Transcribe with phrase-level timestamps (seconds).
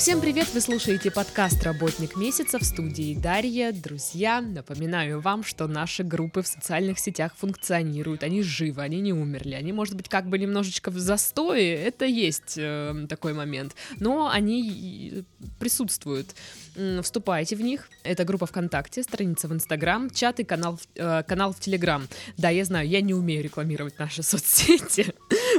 [0.00, 0.48] Всем привет!
[0.54, 3.70] Вы слушаете подкаст «Работник месяца» в студии Дарья.
[3.70, 8.22] Друзья, напоминаю вам, что наши группы в социальных сетях функционируют.
[8.22, 9.52] Они живы, они не умерли.
[9.52, 11.76] Они, может быть, как бы немножечко в застое.
[11.76, 13.76] Это есть э, такой момент.
[13.98, 15.24] Но они
[15.58, 16.34] присутствуют.
[17.02, 17.90] Вступайте в них.
[18.02, 22.08] Это группа ВКонтакте, страница в Инстаграм, чат и канал, э, канал в Телеграм.
[22.38, 25.12] Да, я знаю, я не умею рекламировать наши соцсети,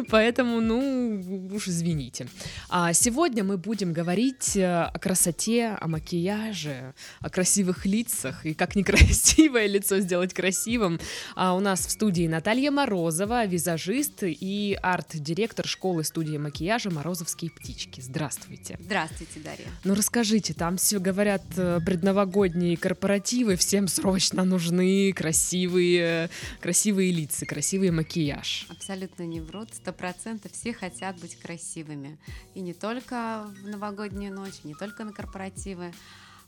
[0.09, 2.27] поэтому, ну, уж извините.
[2.69, 8.75] А сегодня мы будем говорить э, о красоте, о макияже, о красивых лицах и как
[8.75, 10.99] некрасивое лицо сделать красивым.
[11.35, 18.01] А у нас в студии Наталья Морозова, визажист и арт-директор школы студии макияжа «Морозовские птички».
[18.01, 18.77] Здравствуйте.
[18.79, 19.65] Здравствуйте, Дарья.
[19.83, 26.29] Ну расскажите, там все говорят э, предновогодние корпоративы, всем срочно нужны красивые,
[26.59, 28.67] красивые лица, красивый макияж.
[28.69, 32.17] Абсолютно не врут, сто процентов все хотят быть красивыми.
[32.55, 35.93] И не только в новогоднюю ночь, не только на корпоративы.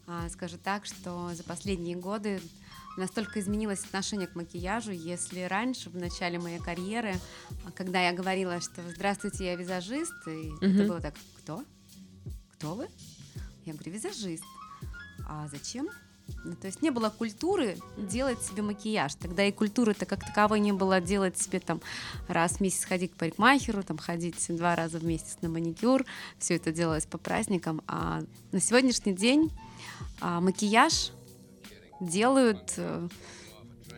[0.07, 2.41] А, скажу так, что за последние годы
[2.97, 7.15] настолько изменилось отношение к макияжу, если раньше, в начале моей карьеры,
[7.65, 10.65] а, когда я говорила, что «Здравствуйте, я визажист», и угу.
[10.65, 11.63] это было так «Кто?
[12.53, 12.87] Кто вы?»
[13.65, 14.43] Я говорю «Визажист».
[15.27, 15.89] А зачем?
[16.43, 19.15] Ну, то есть не было культуры делать себе макияж.
[19.15, 21.81] Тогда и культуры-то как таковой не было делать себе там
[22.27, 26.05] раз в месяц ходить к парикмахеру, там ходить два раза в месяц на маникюр.
[26.39, 27.81] Все это делалось по праздникам.
[27.87, 29.51] А на сегодняшний день
[30.19, 31.11] а, макияж
[31.99, 33.07] делают э,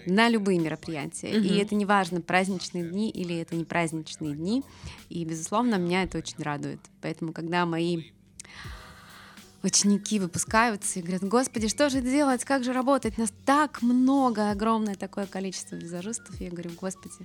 [0.06, 1.32] на любые мероприятия.
[1.32, 1.48] Mm-hmm.
[1.48, 4.64] И это не важно, праздничные дни или это не праздничные дни.
[5.10, 6.80] И, безусловно, меня это очень радует.
[7.02, 8.04] Поэтому, когда мои
[9.66, 14.96] ученики выпускаются и говорят, господи, что же делать, как же работать, нас так много, огромное
[14.96, 16.40] такое количество визажистов.
[16.40, 17.16] Я говорю, господи,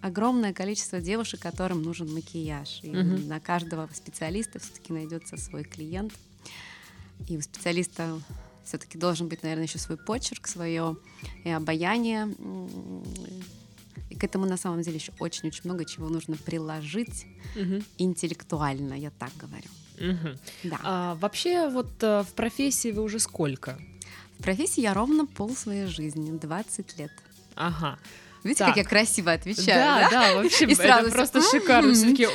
[0.00, 2.80] огромное количество девушек, которым нужен макияж.
[2.82, 3.26] И mm-hmm.
[3.26, 6.12] на каждого специалиста все-таки найдется свой клиент.
[7.28, 8.20] И у специалиста
[8.64, 10.96] все-таки должен быть, наверное, еще свой почерк, свое
[11.44, 12.32] и обаяние.
[14.10, 17.26] И к этому на самом деле еще очень-очень много чего нужно приложить
[17.56, 17.84] mm-hmm.
[17.98, 19.68] интеллектуально, я так говорю.
[19.98, 20.28] Угу.
[20.64, 20.80] Да.
[20.82, 23.78] А, вообще, вот э, в профессии вы уже сколько?
[24.38, 27.12] В профессии я ровно пол своей жизни, 20 лет.
[27.54, 27.98] Ага.
[28.44, 28.68] Видите, так.
[28.68, 29.66] как я красиво отвечаю?
[29.66, 31.94] Да, да, да вообще, и это просто шикарно.
[31.94, 32.28] Все таки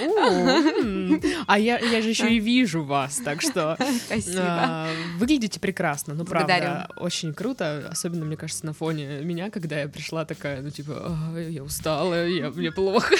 [1.45, 4.41] а я, я же еще и вижу вас, так что Спасибо.
[4.43, 9.87] А, выглядите прекрасно, ну правда, очень круто, особенно, мне кажется, на фоне меня, когда я
[9.87, 13.15] пришла такая, ну типа, я устала, я, мне плохо.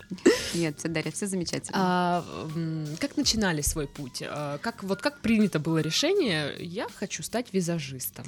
[0.54, 1.76] Нет, все, Дарья, все замечательно.
[1.78, 2.24] А,
[2.98, 4.22] как начинали свой путь?
[4.26, 8.24] А, как, вот как принято было решение, я хочу стать визажистом?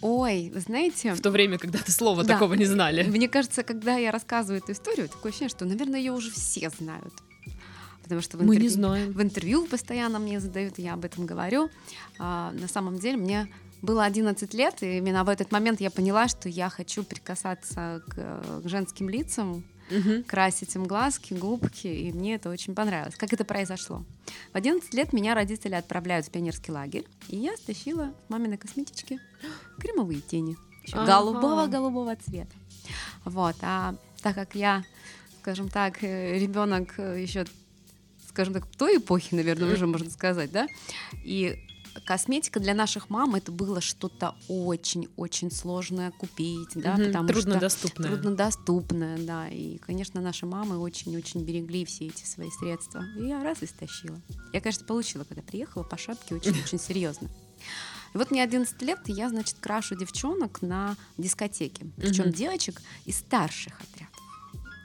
[0.00, 1.14] Ой, вы знаете...
[1.14, 3.02] В то время, когда ты слова да, такого не знали.
[3.02, 7.14] Мне кажется, когда я рассказываю эту историю, такое ощущение, что, наверное, ее уже все знают.
[8.02, 9.12] Потому что в интервью, Мы не знаем.
[9.12, 11.68] в интервью постоянно мне задают, я об этом говорю.
[12.18, 13.48] А, на самом деле мне
[13.82, 18.62] было 11 лет, и именно в этот момент я поняла, что я хочу прикасаться к,
[18.62, 20.22] к женским лицам, угу.
[20.26, 23.16] красить им глазки, губки, и мне это очень понравилось.
[23.16, 24.04] Как это произошло?
[24.52, 29.20] В 11 лет меня родители отправляют в пионерский лагерь, и я стащила маминой косметички
[29.78, 30.56] кремовые тени
[30.92, 32.54] голубого-голубого цвета.
[33.24, 34.84] Вот, а так как я,
[35.40, 37.44] скажем так, э, ребенок э, еще
[38.38, 40.68] скажем так, той эпохи, наверное, уже можно сказать, да,
[41.24, 41.58] и
[42.04, 48.08] косметика для наших мам это было что-то очень-очень сложное купить, да, угу, потому труднодоступное.
[48.08, 53.04] что труднодоступное, да, и, конечно, наши мамы очень-очень берегли все эти свои средства.
[53.16, 54.20] И я раз и стащила.
[54.52, 57.28] Я, конечно, получила, когда приехала по шапке очень-очень серьезно.
[58.14, 61.86] И вот мне 11 лет, и я, значит, крашу девчонок на дискотеке.
[61.96, 62.32] Причем угу.
[62.32, 64.07] девочек из старших отрядов.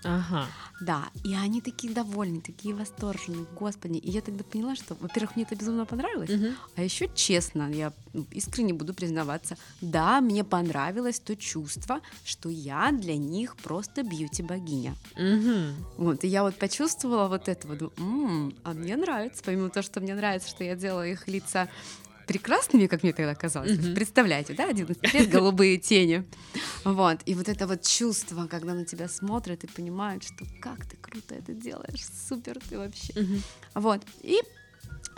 [0.03, 0.47] Ага.
[0.81, 3.97] Да, и они такие довольны, такие восторженные, господи.
[3.97, 6.47] И я тогда поняла, что, во-первых, мне это безумно понравилось, угу.
[6.75, 7.93] а еще честно, я
[8.31, 14.95] искренне буду признаваться, да, мне понравилось то чувство, что я для них просто бьюти-богиня.
[15.15, 16.03] Угу.
[16.03, 20.01] Вот, и я вот почувствовала вот это вот, м-м, а мне нравится, помимо того, что
[20.01, 21.69] мне нравится, что я делала их лица
[22.27, 23.71] прекрасными, как мне тогда казалось.
[23.71, 23.95] Mm-hmm.
[23.95, 26.23] Представляете, да, 11 лет, голубые тени.
[26.83, 27.19] Вот.
[27.25, 31.35] И вот это вот чувство, когда на тебя смотрят и понимают, что как ты круто
[31.35, 33.13] это делаешь, супер ты вообще.
[33.13, 33.41] Mm-hmm.
[33.75, 34.01] Вот.
[34.21, 34.41] И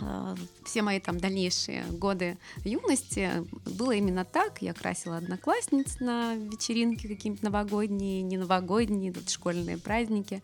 [0.00, 3.30] э, все мои там дальнейшие годы юности
[3.64, 4.62] было именно так.
[4.62, 10.42] Я красила одноклассниц на вечеринки какие-нибудь новогодние, не новогодние, тут школьные праздники.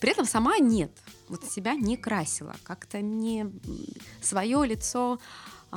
[0.00, 0.90] При этом сама нет,
[1.28, 3.50] вот себя не красила, как-то мне
[4.20, 5.18] свое лицо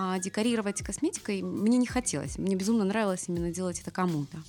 [0.01, 2.38] а, декорировать косметикой мне не хотелось.
[2.38, 4.42] Мне безумно нравилось именно делать это кому-то.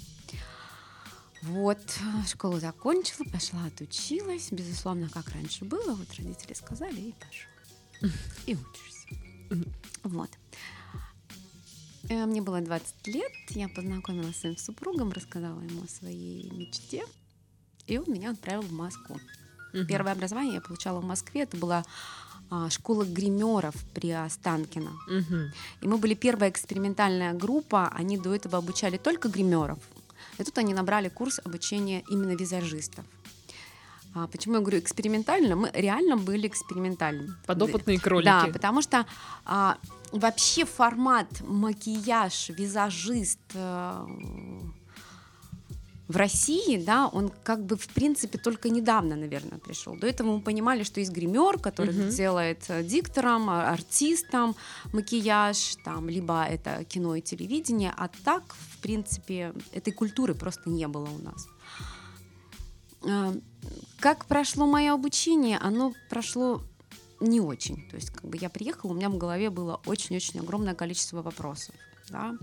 [1.42, 1.78] Вот,
[2.28, 4.52] школу закончила, пошла, отучилась.
[4.52, 8.16] Безусловно, как раньше было, вот родители сказали, и пошел.
[8.46, 9.66] И учишься.
[10.04, 10.30] Вот.
[12.08, 17.04] Э, Мне было 20 лет, я познакомилась с своим супругом, рассказала ему о своей мечте,
[17.88, 19.18] и он меня отправил в Москву.
[19.72, 19.86] Мгм.
[19.88, 21.84] Первое образование я получала в Москве, это была
[22.70, 24.92] школа гримеров при Останкино.
[25.06, 25.52] Мгм.
[25.82, 29.78] И мы были первая экспериментальная группа, они до этого обучали только гримеров.
[30.38, 33.04] И тут они набрали курс обучения именно визажистов.
[34.14, 35.54] А почему я говорю экспериментально?
[35.54, 37.34] Мы реально были экспериментальны.
[37.46, 38.26] Подопытные кролики.
[38.26, 39.06] Да, потому что
[39.44, 39.78] а,
[40.10, 44.06] вообще формат макияж, визажист э,
[46.10, 49.96] в России, да, он как бы в принципе только недавно, наверное, пришел.
[49.96, 52.10] До этого мы понимали, что есть гример, который Мгм.
[52.10, 54.56] делает э, диктором, а, артистом
[54.92, 60.88] макияж, там, либо это кино и телевидение, а так, в принципе, этой культуры просто не
[60.88, 61.46] было у нас.
[63.02, 63.34] А,
[64.00, 65.58] Как прошло мое обучение?
[65.58, 66.60] Оно прошло
[67.20, 67.88] не очень.
[67.90, 71.74] То есть, как бы я приехала, у меня в голове было очень-очень огромное количество вопросов.
[72.08, 72.34] Да?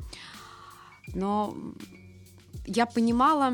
[1.16, 1.54] Но
[2.68, 3.54] я понимала,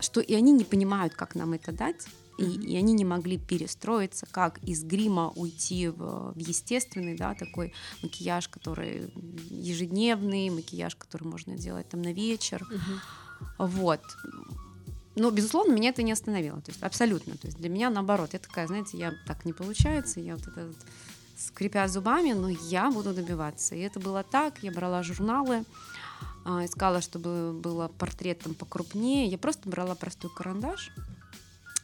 [0.00, 2.06] что и они не понимают, как нам это дать.
[2.36, 2.62] И, Мгм.
[2.62, 7.72] и они не могли перестроиться, как из грима уйти в, в естественный, да, такой
[8.02, 9.08] макияж, который
[9.50, 12.66] ежедневный, макияж, который можно делать там на вечер.
[12.68, 13.00] Мгм.
[13.58, 14.00] Вот.
[15.16, 16.60] Но, безусловно, меня это не остановило.
[16.60, 17.36] То есть абсолютно.
[17.36, 18.30] То есть для меня наоборот.
[18.32, 20.72] Я такая, знаете, я так не получается, я вот это
[21.36, 23.76] скрипя зубами, но я буду добиваться.
[23.76, 24.62] И это было так.
[24.62, 25.64] Я брала журналы, а,
[26.44, 29.28] искала, чтобы было портрет там покрупнее.
[29.28, 30.90] Я просто брала простой карандаш.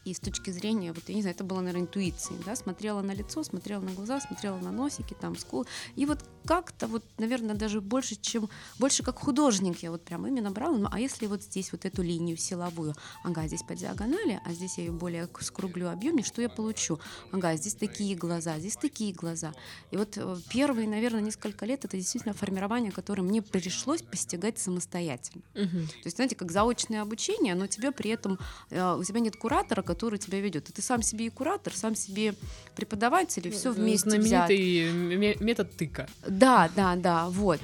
[0.06, 3.12] И с точки зрения, вот я не знаю, это было, наверное, интуиции, да, смотрела на
[3.12, 5.66] лицо, смотрела на глаза, смотрела на носики, там, скул.
[5.94, 8.48] И вот как-то вот, наверное, даже больше, чем,
[8.78, 12.02] больше как художник я вот прям именно брала, ну, а если вот здесь вот эту
[12.02, 16.48] линию силовую, ага, здесь по диагонали, а здесь я ее более скруглю объемнее, что я
[16.48, 16.98] получу?
[17.32, 19.52] Ага, здесь такие глаза, здесь такие глаза.
[19.90, 25.42] И вот э, первые, наверное, несколько лет это действительно формирование, которое мне пришлось постигать самостоятельно.
[25.54, 25.86] Мгм.
[25.86, 28.38] То есть, знаете, как заочное обучение, но тебе при этом
[28.70, 30.68] э, у тебя нет куратора, который тебя ведет.
[30.70, 32.34] И ты сам себе и куратор, сам себе
[32.76, 34.46] преподаватель, и все вместе взято.
[34.46, 36.08] Знаменитый ме- метод тыка.
[36.30, 37.60] Да, да, да, вот.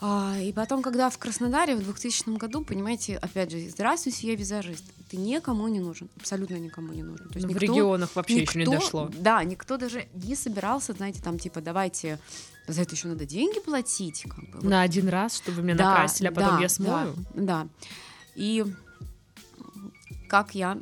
[0.00, 4.84] А, и потом, когда в Краснодаре в 2000 году, понимаете, опять же, здравствуйте, я визажист.
[5.10, 7.28] Ты никому не нужен, абсолютно никому не нужен.
[7.28, 9.10] То есть Ну, в никто- регионах вообще еще не никто- дошло.
[9.18, 12.18] Да, никто даже не собирался, знаете, там типа давайте
[12.68, 14.24] за это еще надо деньги платить.
[14.28, 14.50] Как бы.
[14.54, 17.14] Вот На один раз, чтобы меня да, накрасили, а потом да, я смою.
[17.34, 17.68] Да, да.
[18.34, 18.64] И
[20.28, 20.78] как я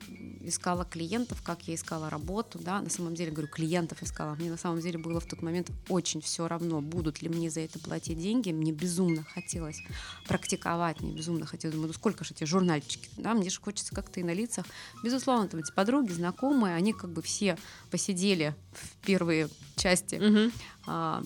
[0.49, 4.35] искала клиентов, как я искала работу, да, на самом деле, говорю, клиентов искала.
[4.35, 7.61] Мне на самом деле было в тот момент очень все равно, будут ли мне за
[7.61, 8.53] это платить деньги.
[8.53, 9.81] Мне безумно хотелось
[10.27, 14.21] практиковать, мне безумно хотелось, думаю, ну сколько же эти журнальчики, да, мне же хочется как-то
[14.21, 14.67] и на лицах.
[15.03, 17.57] Безусловно, там эти подруги, знакомые, они как бы все
[17.91, 20.53] посидели в первые части Мгм.
[20.87, 21.23] а,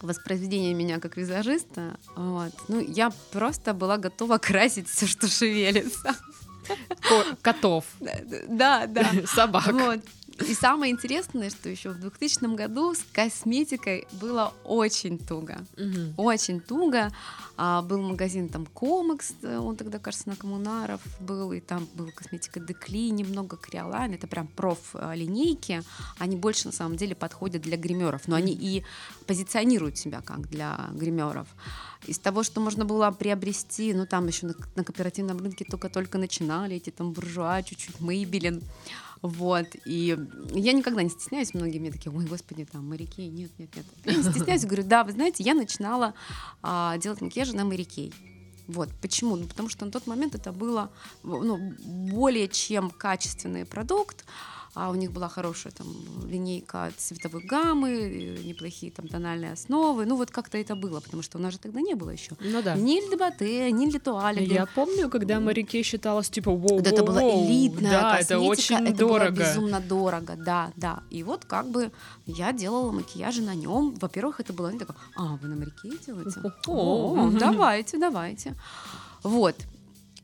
[0.00, 2.52] воспроизведения меня как визажиста, вот.
[2.68, 6.16] ну, я просто была готова красить все, что шевелится.
[7.00, 7.84] Ко- Котов,
[8.48, 9.04] Да, да.
[9.26, 9.72] собак.
[9.72, 10.00] Вот.
[10.46, 15.58] И самое интересное, что еще в 2000 году с косметикой было очень туго.
[15.76, 16.14] Мгм.
[16.16, 17.10] Очень туго.
[17.56, 22.10] А, был магазин там Комекс, э, он тогда, кажется, на Коммунаров был, и там была
[22.12, 24.14] косметика Декли, немного Криолайн.
[24.14, 25.82] Это прям проф-линейки.
[26.18, 28.84] Они больше, на самом деле, подходят для гримеров, но они и
[29.26, 31.48] позиционируют себя как для гримеров.
[32.06, 36.76] Из того, что можно было приобрести, ну там еще на, на кооперативном рынке только-только начинали
[36.76, 38.62] эти там буржуа, чуть-чуть Мейбелин.
[39.22, 40.16] Вот, и
[40.52, 43.86] я никогда не стесняюсь, многие мне такие, ой, господи, там, моряки, нет, нет, нет.
[44.04, 46.14] Я не стесняюсь, говорю, да, вы знаете, я начинала
[46.62, 48.12] а, делать макияжи на морякей.
[48.68, 49.36] Вот, почему?
[49.36, 54.24] Ну, потому что на тот момент это было ну, более чем качественный продукт,
[54.78, 55.86] а у них была хорошая там
[56.28, 61.38] линейка цветовой гаммы, э, неплохие там тональные основы, ну вот как-то это было, потому что
[61.38, 62.74] у нас же тогда не было еще Ну да.
[62.76, 64.40] ни Льдебате, ни Литуаля.
[64.42, 67.46] Я помню, когда моряке считалось типа воу, Вот это была воу, воу.
[67.50, 69.30] элитная Да, косметика, это очень это дорого.
[69.30, 71.02] было безумно дорого, да, да.
[71.10, 71.90] И вот как бы
[72.26, 73.94] я делала макияжи на нем.
[74.00, 76.40] Во-первых, это было не такое, а, вы на моряке делаете?
[76.66, 78.54] О, давайте, давайте.
[79.22, 79.56] Вот.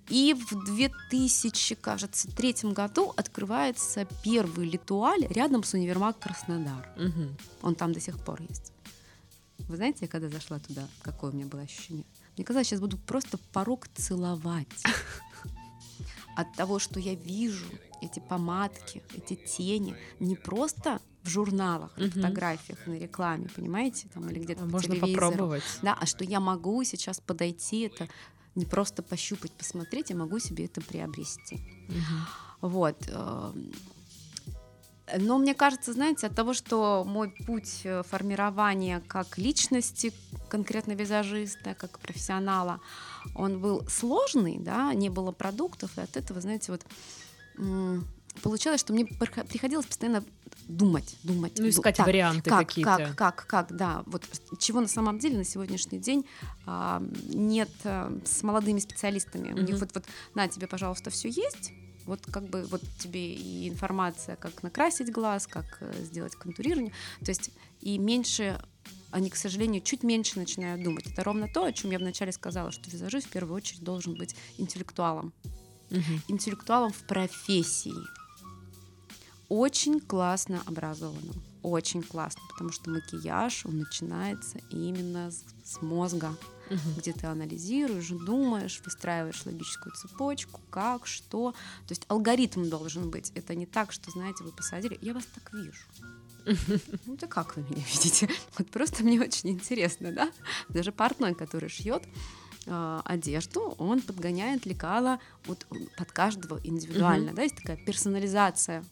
[0.09, 6.89] И в 2000, кажется, третьем году открывается первый литуаль рядом с универмаг Краснодар.
[6.97, 7.37] Мгм.
[7.63, 8.73] Он там до сих пор есть.
[9.69, 12.05] Вы знаете, я когда зашла туда, какое у меня было ощущение?
[12.37, 14.69] Мне казалось, сейчас буду просто порог целовать.
[16.37, 17.65] От того, что я вижу
[18.03, 24.41] эти помадки, эти тени, не просто в журналах, на фотографиях, на рекламе, понимаете, там или
[24.41, 25.31] где-то А по Можно телевизору.
[25.31, 25.63] попробовать.
[25.81, 28.09] Да, а что я могу сейчас подойти, это
[28.55, 31.61] не просто пощупать, посмотреть, я могу себе это приобрести.
[31.89, 32.27] Мгм.
[32.61, 32.97] Вот.
[33.09, 33.73] эм,
[35.19, 40.13] Но мне кажется, знаете, от того, что мой путь э, формирования как личности,
[40.49, 42.81] конкретно визажиста, как профессионала,
[43.35, 46.87] он был сложный, да, не было продуктов, и от этого, знаете, вот
[48.43, 50.25] получалось, что мне приходилось постоянно
[50.69, 51.59] думать, думать.
[51.59, 53.15] Ну, искать так, варианты как, какие-то.
[53.17, 54.03] Как, как, как, да.
[54.07, 54.25] Вот
[54.59, 56.27] чего на самом деле на сегодняшний день
[56.67, 59.49] а, нет а, с молодыми специалистами.
[59.49, 59.61] Mm-hmm.
[59.61, 61.73] У них вот, вот, на тебе, пожалуйста, все есть,
[62.07, 66.93] вот как бы вот тебе и информация, как накрасить глаз, как э, сделать контурирование.
[67.21, 68.61] То есть и меньше
[69.11, 71.07] они, к сожалению, чуть меньше начинают думать.
[71.07, 74.35] Это ровно то, о чем я вначале сказала, что визажист в первую очередь должен быть
[74.59, 75.33] интеллектуалом.
[75.91, 76.01] Угу.
[76.29, 77.95] Интеллектуалом в профессии.
[79.57, 81.41] Очень классно образованным.
[81.63, 86.37] Очень классно, потому что макияж, он начинается именно с, с мозга
[86.71, 86.79] угу.
[86.97, 91.53] где ты анализируешь, думаешь, выстраиваешь логическую цепочку, как, что.
[91.87, 93.31] То есть алгоритм должен быть.
[93.37, 95.85] Это не так, что, знаете, вы посадили, я вас так вижу.
[97.07, 98.29] Ну, это как вы меня видите?
[98.59, 100.33] Вот просто мне очень интересно, да?
[100.69, 102.03] Даже портной, который шьет
[102.67, 105.65] э, одежду, он подгоняет лекала вот
[105.97, 108.85] под каждого индивидуально, да, есть такая персонализация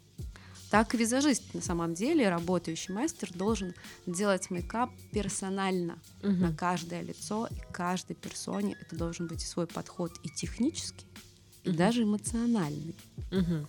[0.72, 3.74] так и визажист на самом деле, работающий мастер, должен
[4.06, 6.32] делать мейкап персонально угу.
[6.32, 8.74] на каждое лицо и каждой персоне.
[8.80, 11.04] Это должен быть свой подход и технический,
[11.64, 11.76] и угу.
[11.76, 12.96] даже эмоциональный.
[13.30, 13.66] Угу.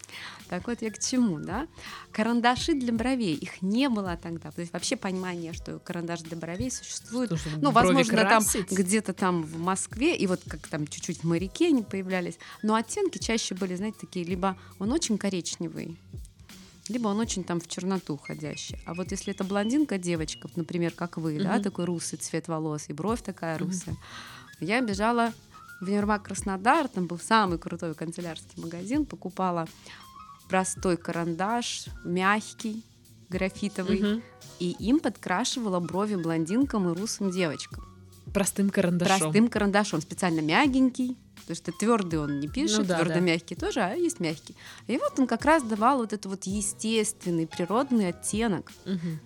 [0.47, 1.67] Так вот я к чему, да?
[2.13, 4.51] Карандаши для бровей, их не было тогда.
[4.51, 8.69] То есть вообще понимание, что карандаш для бровей существует, Слушай, ну, возможно, красить?
[8.69, 12.75] там где-то там в Москве, и вот как там чуть-чуть в моряке они появлялись, но
[12.75, 15.97] оттенки чаще были, знаете, такие, либо он очень коричневый,
[16.89, 18.77] либо он очень там в черноту ходящий.
[18.85, 21.43] А вот если это блондинка, девочка, например, как вы, mm-hmm.
[21.43, 24.65] да, такой русый цвет волос и бровь такая русая, mm-hmm.
[24.65, 25.33] я бежала
[25.79, 29.67] в Универмаг Краснодар, там был самый крутой канцелярский магазин, покупала
[30.49, 32.83] простой карандаш, мягкий,
[33.29, 34.23] графитовый, mm-hmm.
[34.59, 37.85] и им подкрашивала брови блондинкам и русым девочкам.
[38.33, 39.19] Простым карандашом.
[39.19, 43.67] Простым карандашом, специально мягенький, потому что твердый он не пишет, ну, да, твердо мягкий да.
[43.67, 44.55] тоже, а есть мягкий.
[44.87, 48.71] И вот он как раз давал вот этот вот естественный, природный оттенок.
[48.85, 49.19] Угу.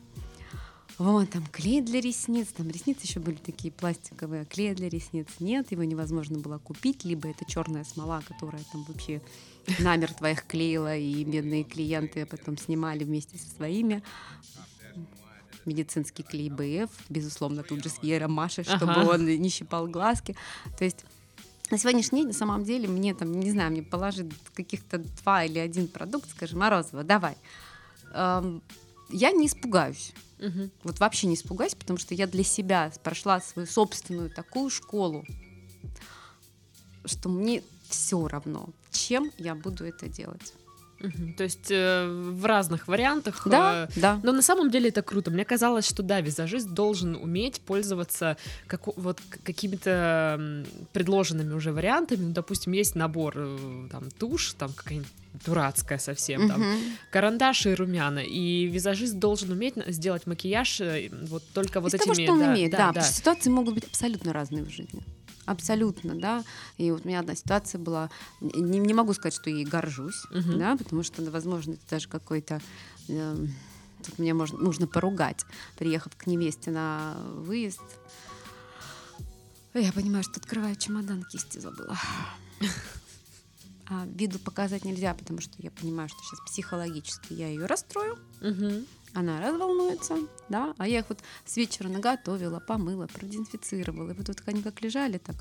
[0.97, 5.71] Вот, там клей для ресниц, там ресницы еще были такие пластиковые, клея для ресниц нет,
[5.71, 9.21] его невозможно было купить, либо это черная смола, которая там вообще
[9.79, 14.01] намертво их клеила, и бедные клиенты потом снимали вместе со своими
[15.67, 19.11] медицинский клей БФ, безусловно, тут же с Машей, чтобы ага.
[19.11, 20.35] он не щипал глазки.
[20.77, 21.05] То есть
[21.69, 25.59] на сегодняшний день, на самом деле, мне там, не знаю, мне положить каких-то два или
[25.59, 27.37] один продукт, скажем, Морозова, давай.
[28.13, 28.61] Эм,
[29.09, 30.13] я не испугаюсь.
[30.39, 30.69] Угу.
[30.83, 35.25] Вот вообще не испугаюсь, потому что я для себя прошла свою собственную такую школу,
[37.05, 40.53] что мне все равно, чем я буду это делать.
[40.99, 41.33] Угу.
[41.37, 43.43] То есть э, в разных вариантах.
[43.45, 44.19] Да, э, да.
[44.23, 45.29] Но на самом деле это круто.
[45.29, 52.25] Мне казалось, что да, визажист должен уметь пользоваться как, вот какими-то предложенными уже вариантами.
[52.25, 55.11] Ну, допустим, есть набор э, там тушь, там какая-нибудь
[55.45, 56.49] дурацкая совсем, угу.
[56.49, 56.63] там
[57.11, 58.19] карандаши и румяна.
[58.19, 62.05] И визажист должен уметь сделать макияж э, вот только вот Из этими.
[62.05, 63.01] Того, что он да, умеет, да, да, да.
[63.01, 65.03] Ситуации могут быть абсолютно разные в жизни
[65.47, 66.43] абсолютно, да.
[66.77, 68.09] И вот у меня одна ситуация была,
[68.41, 70.57] не, не могу сказать, что ей горжусь, uh-huh.
[70.57, 72.61] да, потому что, возможно, это даже какой-то
[73.07, 73.47] э,
[74.05, 75.45] тут мне можно, нужно поругать,
[75.77, 77.81] приехав к невесте на выезд.
[79.73, 81.97] Я понимаю, что открываю чемодан, кисти забыла.
[83.89, 88.17] А виду показать нельзя, потому что я понимаю, что сейчас психологически я ее расстрою.
[88.41, 88.85] Угу
[89.17, 90.15] она разволнуется,
[90.47, 94.79] да, а я их вот с вечера наготовила, помыла, продезинфицировала, и вот тут они как
[94.81, 95.35] лежали так,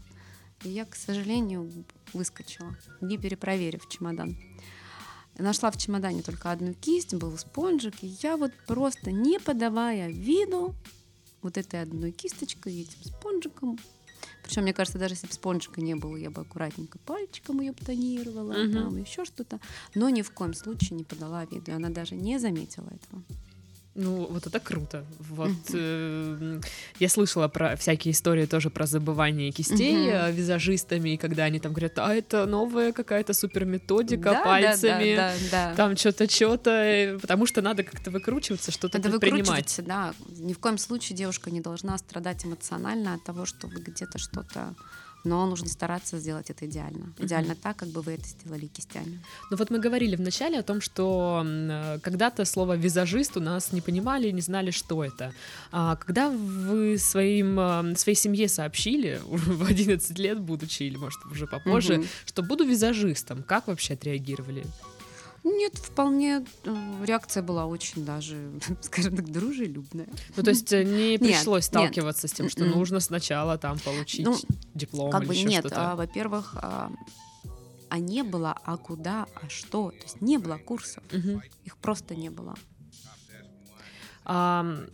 [0.62, 1.71] и я, к сожалению,
[2.14, 4.35] выскочила, не перепроверив чемодан.
[5.37, 10.75] Нашла в чемодане только одну кисть, был спонжик, и я вот просто не подавая виду
[11.42, 13.78] вот этой одной кисточкой и этим спонжиком
[14.42, 18.52] причем, мне кажется, даже если бы спонжика не было, я бы аккуратненько пальчиком ее тонировала,
[18.52, 18.73] угу.
[18.73, 19.59] там еще что-то.
[19.97, 21.73] Но ни в коем случае не подала виду.
[21.73, 23.23] И она даже не заметила этого.
[23.99, 25.05] Ну, вот это круто.
[25.31, 26.61] Вот э,
[26.99, 31.73] я слышала про всякие истории тоже про забывание кистей э, визажистами, и когда они там
[31.73, 35.75] говорят, а это новая какая-то супер методика да, пальцами, да, да, да, да.
[35.76, 39.81] там что-то, что-то, э, потому что надо как-то выкручиваться, что-то надо предпринимать.
[39.87, 44.19] Да, ни в коем случае девушка не должна страдать эмоционально от того, что вы где-то
[44.19, 44.75] что-то
[45.26, 47.12] но нужно стараться сделать это идеально.
[47.18, 47.62] Идеально mm-hmm.
[47.62, 49.21] так, как бы вы это сделали кистями.
[49.50, 53.80] Ну вот мы говорили вначале о том, что э, когда-то слово визажист у нас не
[53.80, 55.33] понимали, не знали, что это.
[55.73, 61.47] А когда вы своим, э, своей семье сообщили в 11 лет, будучи, или может уже
[61.47, 62.09] попозже, mm-hmm.
[62.25, 64.64] что буду визажистом, как вообще отреагировали?
[65.49, 68.50] Нет, вполне э, реакция была очень даже,
[68.83, 70.09] скажем так, дружелюбная.
[70.37, 71.65] Ну, то есть э, не Нет, пришлось нет.
[71.67, 72.76] сталкиваться с тем, что М-м.
[72.76, 74.37] нужно сначала там получить Ну,
[74.75, 75.93] диплом Как или бы еще нет, что-то.
[75.93, 76.91] а, во-первых, а,
[77.88, 79.91] а не было, а куда, а что.
[79.93, 81.41] То есть не было курсов, Мгм.
[81.65, 82.57] их просто не было.
[84.25, 84.87] Ам,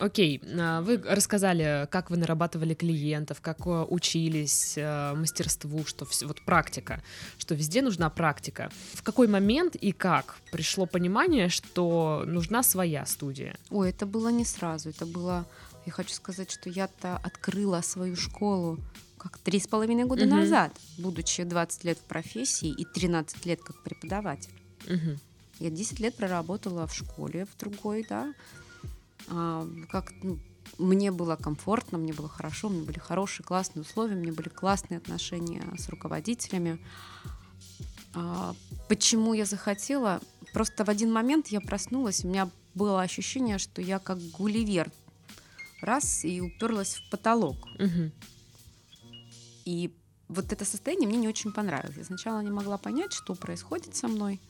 [0.00, 6.26] Окей, а, вы рассказали, как вы нарабатывали клиентов, как э, учились э, мастерству, что все,
[6.26, 7.02] вот практика,
[7.36, 8.70] что везде нужна практика.
[8.94, 13.56] В какой момент и как пришло понимание, что нужна своя студия?
[13.68, 15.46] Ой, это было не сразу, это было,
[15.84, 18.78] я хочу сказать, что я-то открыла свою школу
[19.18, 20.36] как три с половиной года Мгм.
[20.38, 24.54] назад, будучи 20 лет в профессии и 13 лет как преподаватель.
[24.88, 25.18] Мгм.
[25.58, 28.32] Я 10 лет проработала в школе в другой, да.
[29.28, 30.38] А, как ну,
[30.78, 34.48] мне было комфортно, мне было хорошо, у меня были хорошие, классные условия, у меня были
[34.48, 36.78] классные отношения с руководителями.
[38.14, 38.54] А,
[38.88, 40.20] почему я захотела?
[40.52, 44.90] Просто в один момент я проснулась, у меня было ощущение, что я как гулливер
[45.82, 47.56] раз и уперлась в потолок.
[47.78, 48.12] Мгм.
[49.64, 49.94] И
[50.28, 51.96] вот это состояние мне не очень понравилось.
[51.96, 54.40] Я сначала не могла понять, что происходит со мной.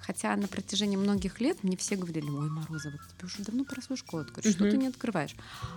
[0.00, 3.96] Хотя на протяжении многих лет мне все говорили, ой, Морозова, тебе уже давно пора свою
[3.98, 5.34] школу открыть, что ты не открываешь?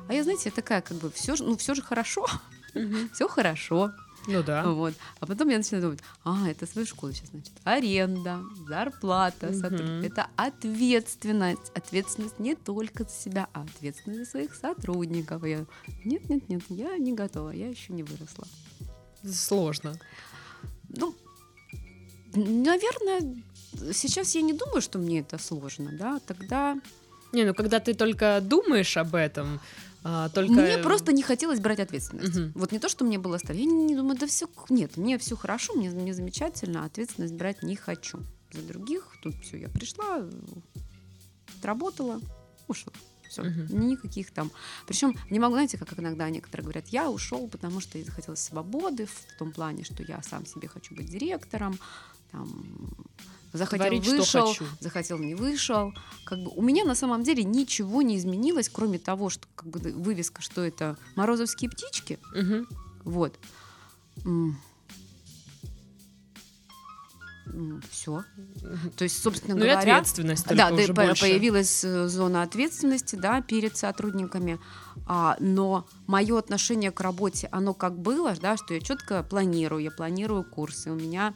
[0.07, 2.25] А я, знаете, я такая, как бы, все же, ну, все же хорошо,
[3.13, 3.91] все хорошо.
[4.27, 4.63] Ну да.
[4.69, 4.93] Вот.
[5.19, 9.55] А потом я начинаю думать, а, это свою школу сейчас, значит, аренда, зарплата, Мгм.
[9.55, 11.71] сотруд- это ответственность.
[11.73, 15.43] Ответственность не только за себя, а ответственность за своих сотрудников.
[15.43, 15.65] Я,
[16.05, 18.45] нет, нет, нет, я не готова, я еще не выросла.
[19.27, 19.95] Сложно.
[20.89, 21.15] Ну,
[22.35, 23.43] наверное,
[23.93, 26.79] сейчас я не думаю, что мне это сложно, да, тогда
[27.33, 29.59] Не, ну когда ты только думаешь об этом,
[30.03, 30.53] а, только...
[30.53, 32.35] мне просто не хотелось брать ответственность.
[32.35, 32.51] Мгм.
[32.55, 35.17] Вот не то, что мне было стало, я не, не думаю, да все, нет, мне
[35.17, 38.19] все хорошо, мне, мне замечательно, а ответственность брать не хочу.
[38.51, 40.27] За других тут все, я пришла,
[41.57, 42.19] отработала,
[42.67, 42.91] ушла.
[43.29, 43.88] Все, Мгм.
[43.88, 44.51] никаких там.
[44.88, 49.05] Причем не могу, знаете, как иногда некоторые говорят, я ушел, потому что я захотелось свободы
[49.05, 51.79] в том плане, что я сам себе хочу быть директором,
[52.31, 52.65] там,
[53.53, 55.93] захотел, Творить, вышел, захотел, не вышел.
[56.25, 59.79] Как бы у меня на самом деле ничего не изменилось, кроме того, что как бы
[59.91, 62.67] вывеска, что это морозовские птички, Мгм.
[63.03, 63.37] вот.
[67.89, 68.23] Все.
[68.95, 71.21] То есть, собственно Ну и говоря, ответственность только да, уже по- больше.
[71.21, 74.57] появилась э, зона ответственности, да, перед сотрудниками,
[75.05, 79.91] а, но мое отношение к работе, оно как было, да, что я четко планирую, я
[79.91, 81.33] планирую курсы, у меня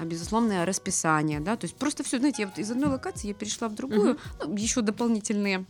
[0.00, 3.68] безусловное расписание, да, то есть просто все, знаете, я вот из одной локации я перешла
[3.68, 5.64] в другую, ну, еще дополнительные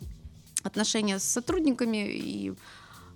[0.63, 2.55] отношения с сотрудниками и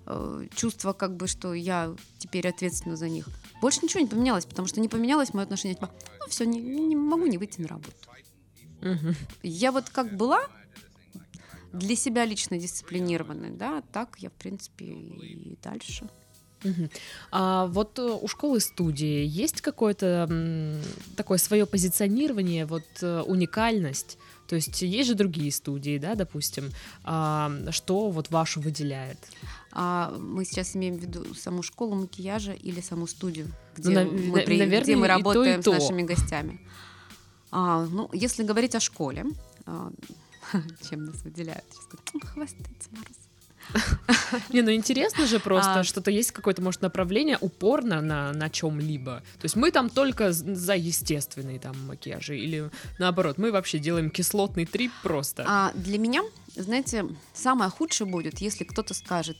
[0.05, 3.27] э, чувство, как бы, что я теперь ответственна за них.
[3.61, 5.75] Больше ничего не поменялось, потому что не поменялось мое отношение.
[5.75, 7.95] Типа, ну все, не, не могу не выйти на работу.
[8.81, 9.15] Мгм.
[9.43, 10.41] Я вот как была
[11.73, 16.09] для себя лично дисциплинированной, да, так я, в принципе, и дальше.
[17.31, 20.29] А вот э, у школы студии есть какое-то
[21.15, 24.17] такое свое позиционирование, вот э, уникальность?
[24.47, 26.71] То есть есть же другие студии, да, допустим,
[27.03, 29.19] а, что вот вашу выделяет?
[29.71, 34.37] А мы сейчас имеем в виду саму школу макияжа или саму студию, где, на- мы,
[34.37, 35.71] на- при- наверное, где мы и то, и работаем то.
[35.71, 36.59] с нашими гостями.
[37.51, 39.25] А, ну, если говорить о школе,
[39.67, 39.91] а,
[40.89, 41.63] чем нас выделяют?
[41.71, 43.28] Сейчас скажу, «М, хвастается Мороз.
[44.49, 45.83] Не, ну интересно же просто, А.
[45.83, 49.23] что-то есть какое-то, может, направление упорно на, на чем-либо.
[49.39, 54.65] То есть мы там только за естественные там макияжи, или наоборот, мы вообще делаем кислотный
[54.65, 55.45] трип просто.
[55.47, 56.23] А для меня,
[56.55, 59.37] знаете, самое худшее будет, если кто-то скажет,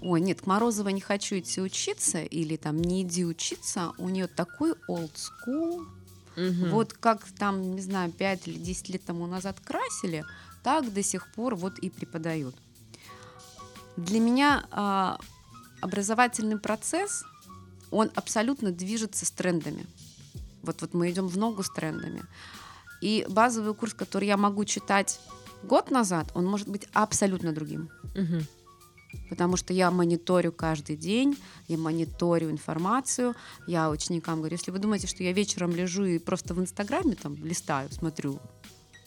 [0.00, 4.26] ой, нет, к Морозовой не хочу идти учиться, или там не иди учиться, у нее
[4.26, 5.86] такой old school,
[6.36, 10.24] вот как там, не знаю, 5 или 10 лет тому назад красили,
[10.62, 12.54] так до сих пор вот и преподают.
[13.96, 15.18] Для меня а,
[15.80, 17.24] образовательный процесс,
[17.90, 19.86] он абсолютно движется с трендами.
[20.62, 22.22] Вот, вот мы идем в ногу с трендами.
[23.00, 25.20] И базовый курс, который я могу читать
[25.62, 27.90] год назад, он может быть абсолютно другим.
[28.14, 28.46] Мгм.
[29.30, 33.34] Потому что я мониторю каждый день, я мониторю информацию,
[33.66, 37.36] я ученикам говорю, если вы думаете, что я вечером лежу и просто в Инстаграме там
[37.36, 38.40] листаю, смотрю,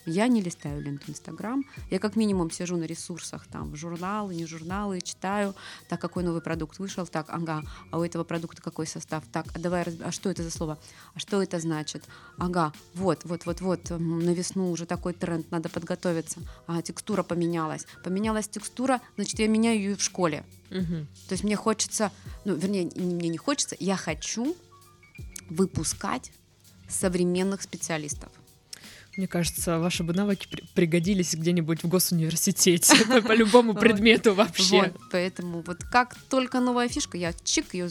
[0.09, 5.01] я не листаю ленту Инстаграм, я как минимум сижу на ресурсах, там, журналы, не журналы,
[5.01, 5.53] читаю,
[5.87, 9.59] так, какой новый продукт вышел, так, ага, а у этого продукта какой состав, так, а
[9.59, 10.77] давай, а что это за слово,
[11.13, 12.03] а что это значит,
[12.37, 17.85] ага, вот, вот, вот, вот, на весну уже такой тренд, надо подготовиться, а, текстура поменялась,
[18.03, 21.07] поменялась текстура, значит, я меняю ее в школе, Мгм.
[21.27, 22.11] то есть мне хочется,
[22.45, 24.55] ну, вернее, не- мне не хочется, я хочу
[25.49, 26.31] выпускать
[26.87, 28.31] современных специалистов.
[29.17, 34.93] Мне кажется, ваши бы навыки пригодились где-нибудь в госуниверситете по любому предмету вообще.
[35.11, 37.89] Поэтому вот как только новая фишка, я чик ее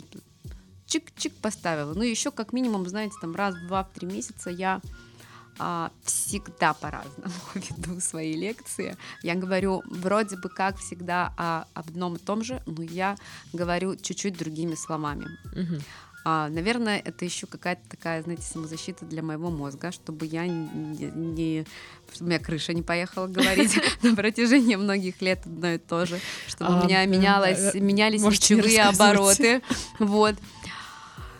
[0.87, 1.93] чик-чик поставила.
[1.95, 4.81] Ну, еще как минимум, знаете, там раз в два-три месяца я
[5.59, 8.97] а, всегда по-разному веду свои лекции.
[9.23, 13.17] Я говорю вроде бы как всегда о, об одном и том же, но я
[13.53, 15.27] говорю чуть-чуть другими словами.
[15.53, 15.83] Угу.
[16.31, 21.67] А, наверное, это еще какая-то такая, знаете, самозащита для моего мозга, чтобы я не, не
[22.12, 26.21] чтобы у меня крыша не поехала говорить на протяжении многих лет одно и то же,
[26.47, 29.62] чтобы у меня менялось, менялись речевые обороты,
[29.99, 30.35] вот.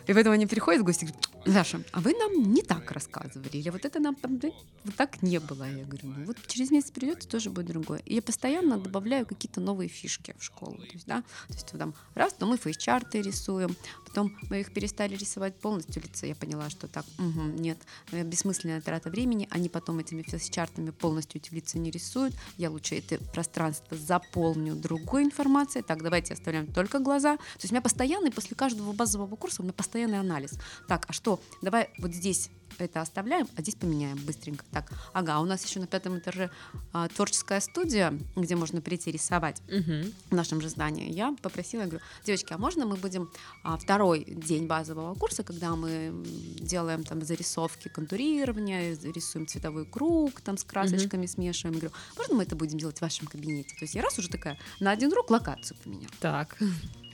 [0.09, 3.57] И поэтому они приходят в гости и говорят, Даша, а вы нам не так рассказывали,
[3.57, 5.69] или вот это нам вот так не было.
[5.69, 8.01] Я говорю, ну вот через месяц придете, тоже будет другое.
[8.05, 10.77] И я постоянно добавляю какие-то новые фишки в школу.
[10.77, 15.15] То есть, да, то есть там раз, то мы фейс-чарты рисуем, потом мы их перестали
[15.15, 16.25] рисовать полностью лица.
[16.25, 17.77] Я поняла, что так, угу, нет,
[18.11, 19.47] э, бессмысленная трата времени.
[19.51, 22.33] Они потом этими фейс-чартами полностью эти лица не рисуют.
[22.57, 25.83] Я лучше это пространство заполню другой информацией.
[25.83, 27.37] Так, давайте оставляем только глаза.
[27.37, 30.57] То есть у меня постоянный, после каждого базового курса у меня постоянный анализ.
[30.87, 34.63] Так, а что давай вот здесь это оставляем, а здесь поменяем быстренько.
[34.71, 36.49] Так, ага, у нас еще на пятом этаже
[36.93, 40.09] а, творческая студия, где можно прийти рисовать угу.
[40.29, 41.11] в нашем же здании.
[41.11, 43.29] Я попросила, я говорю, девочки, а можно мы будем
[43.63, 50.57] а, второй день базового курса, когда мы делаем там зарисовки, контурирование, рисуем цветовой круг, там
[50.57, 51.31] с красочками угу.
[51.31, 51.75] смешиваем.
[51.75, 53.75] Я говорю, можно мы это будем делать в вашем кабинете?
[53.77, 56.13] То есть я раз уже такая на один рук локацию поменяла.
[56.21, 56.57] Так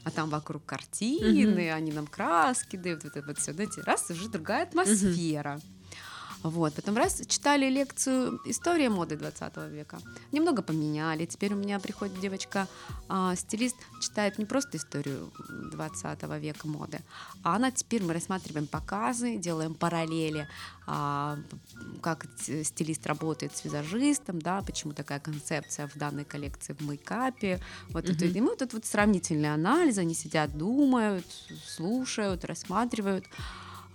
[0.05, 1.73] а там вокруг картины, mm-hmm.
[1.73, 5.55] они нам краски дают, вот это вот все, знаете, раз уже другая атмосфера.
[5.55, 5.74] Mm-hmm.
[6.45, 9.97] Вот, потом раз читали лекцию «История моды 20 века».
[10.31, 11.25] Немного поменяли.
[11.25, 12.67] Теперь у меня приходит девочка,
[13.10, 15.31] а, стилист, читает не просто историю
[15.71, 16.99] 20 века моды,
[17.41, 20.47] а она теперь мы рассматриваем показы, делаем параллели,
[20.86, 21.39] а,
[22.03, 27.60] как стилист работает с визажистом, да, почему такая концепция в данной коллекции в мейкапе.
[27.89, 28.38] Вот mm-hmm.
[28.38, 31.25] и мы вот этот вот сравнительный анализ, они сидят, думают,
[31.65, 33.25] слушают, рассматривают.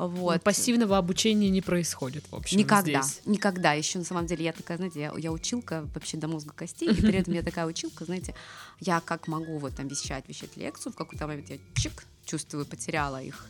[0.07, 0.43] Вот.
[0.43, 3.21] Пассивного обучения не происходит, в общем, Никогда, здесь.
[3.27, 3.75] никогда.
[3.75, 7.01] Еще на самом деле я такая, знаете, я, я училка вообще до мозга костей, и
[7.01, 8.35] при этом я такая училка, знаете,
[8.81, 13.23] я как могу вот там вещать, вещать лекцию, в какой-то момент я чик, чувствую, потеряла
[13.23, 13.47] их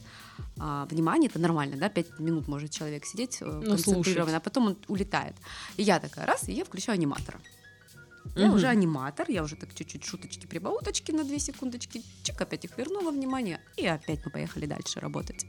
[0.59, 4.67] а, внимание, это нормально, да, пять минут может человек сидеть э, ну, концентрированно, а потом
[4.67, 5.37] он улетает.
[5.77, 7.41] И я такая раз, и я включаю аниматора.
[8.37, 8.57] Я угу.
[8.57, 13.11] уже аниматор, я уже так чуть-чуть шуточки, прибауточки на две секундочки, чик, опять их вернула
[13.11, 15.47] внимание, и опять мы поехали дальше работать.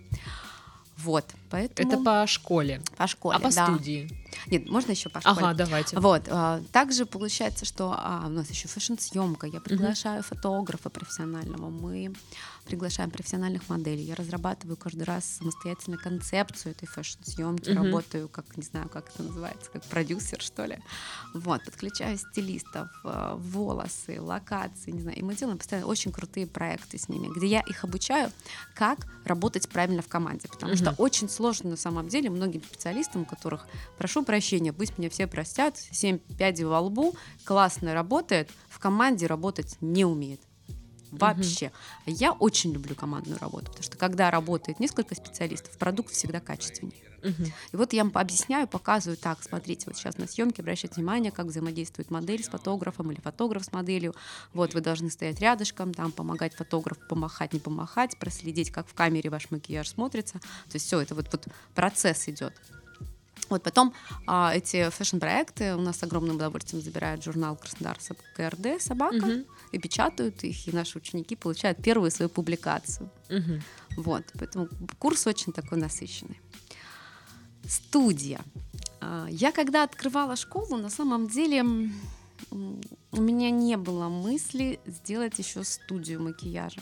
[1.03, 1.87] Вот, поэтому...
[1.87, 2.81] Это по школе.
[2.97, 3.65] По школе, А по да.
[3.65, 4.09] студии?
[4.47, 5.37] Нет, можно еще по школе.
[5.37, 5.99] Ага, давайте.
[5.99, 10.27] Вот, а, также получается, что а, у нас еще fashion-съемка, я приглашаю угу.
[10.27, 12.13] фотографа профессионального, мы
[12.65, 17.83] приглашаем профессиональных моделей, я разрабатываю каждый раз самостоятельно концепцию этой fashion-съемки, угу.
[17.83, 20.79] работаю как, не знаю, как это называется, как продюсер, что ли.
[21.33, 26.97] Вот, подключаю стилистов, а, волосы, локации, не знаю, и мы делаем постоянно очень крутые проекты
[26.97, 28.31] с ними, где я их обучаю,
[28.75, 30.77] как работать правильно в команде, потому угу.
[30.77, 35.27] что очень сложно на самом деле многим специалистам, у которых, прошу прощения, пусть меня все
[35.27, 40.41] простят, 7 пядей во лбу, классно работает, в команде работать не умеет
[41.11, 41.71] вообще.
[42.05, 42.15] Угу.
[42.15, 47.01] Я очень люблю командную работу, потому что когда работает несколько специалистов, продукт всегда качественнее.
[47.23, 47.43] Угу.
[47.73, 51.47] И вот я вам объясняю, показываю, так, смотрите, вот сейчас на съемке обращайте внимание, как
[51.47, 54.15] взаимодействует модель с фотографом или фотограф с моделью.
[54.53, 59.29] Вот вы должны стоять рядышком, там помогать фотографу помахать, не помахать, проследить, как в камере
[59.29, 60.39] ваш макияж смотрится.
[60.39, 62.53] То есть все это вот, вот процесс идет.
[63.49, 63.93] Вот потом
[64.27, 67.97] а, эти фэшн-проекты у нас с огромным удовольствием забирают журнал Краснодар
[68.35, 69.45] КРД «Собака» угу.
[69.73, 73.09] и печатают их, и наши ученики получают первую свою публикацию.
[73.29, 74.01] Угу.
[74.03, 76.39] Вот, поэтому курс очень такой насыщенный.
[77.67, 78.39] Студия.
[79.01, 81.63] А, я когда открывала школу, на самом деле
[82.51, 86.81] у меня не было мысли сделать еще студию макияжа.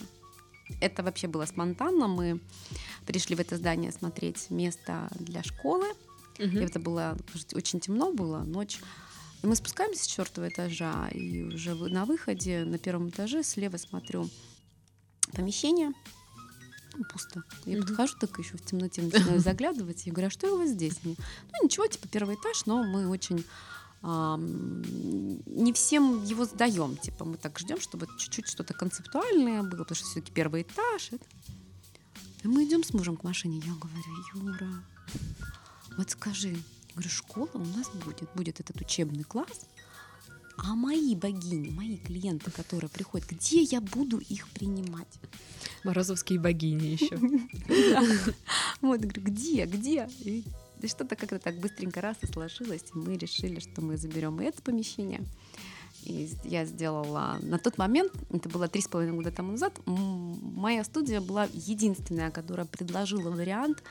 [0.82, 2.08] Это вообще было спонтанно.
[2.08, 2.40] Мы
[3.06, 5.88] пришли в это здание смотреть место для школы.
[6.40, 6.58] Угу.
[6.58, 7.18] И это было
[7.54, 8.80] очень темно было, ночь.
[9.42, 14.30] И мы спускаемся с четвертого этажа, и уже на выходе на первом этаже слева смотрю
[15.34, 15.94] помещение,
[16.98, 17.44] ну, пусто.
[17.66, 20.06] Я mm подхожу, так еще в темноте начинаю заглядывать.
[20.06, 20.96] Я говорю, а что у вас здесь?
[21.04, 21.16] Мне,
[21.52, 23.46] ну ничего, типа первый этаж, но мы очень
[24.02, 26.98] а, не всем его сдаем.
[26.98, 31.10] Типа мы так ждем, чтобы чуть-чуть что-то концептуальное было, потому что все-таки первый этаж.
[31.12, 31.26] Это...
[32.44, 33.62] И мы идем с мужем к машине.
[33.66, 34.84] Я говорю, Юра,
[36.00, 36.56] вот скажи,
[36.94, 39.68] говорю, школа у нас будет, будет этот учебный класс,
[40.56, 45.20] а мои богини, мои клиенты, которые приходят, где я буду их принимать?
[45.84, 47.20] Морозовские богини еще.
[48.82, 50.08] Вот, говорю, где, где?
[50.82, 54.46] Да что-то как-то так быстренько раз и сложилось, и мы решили, что мы заберем и
[54.46, 55.22] это помещение.
[56.06, 60.86] И я сделала на тот момент, это было три с половиной года тому назад, моя
[60.86, 63.84] студия была единственная, которая предложила вариант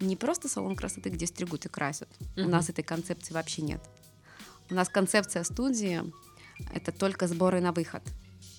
[0.00, 2.08] не просто салон красоты, где стригут и красят.
[2.20, 2.44] Uh-huh.
[2.44, 3.80] У нас этой концепции вообще нет.
[4.70, 6.02] У нас концепция студии
[6.72, 8.02] это только сборы на выход.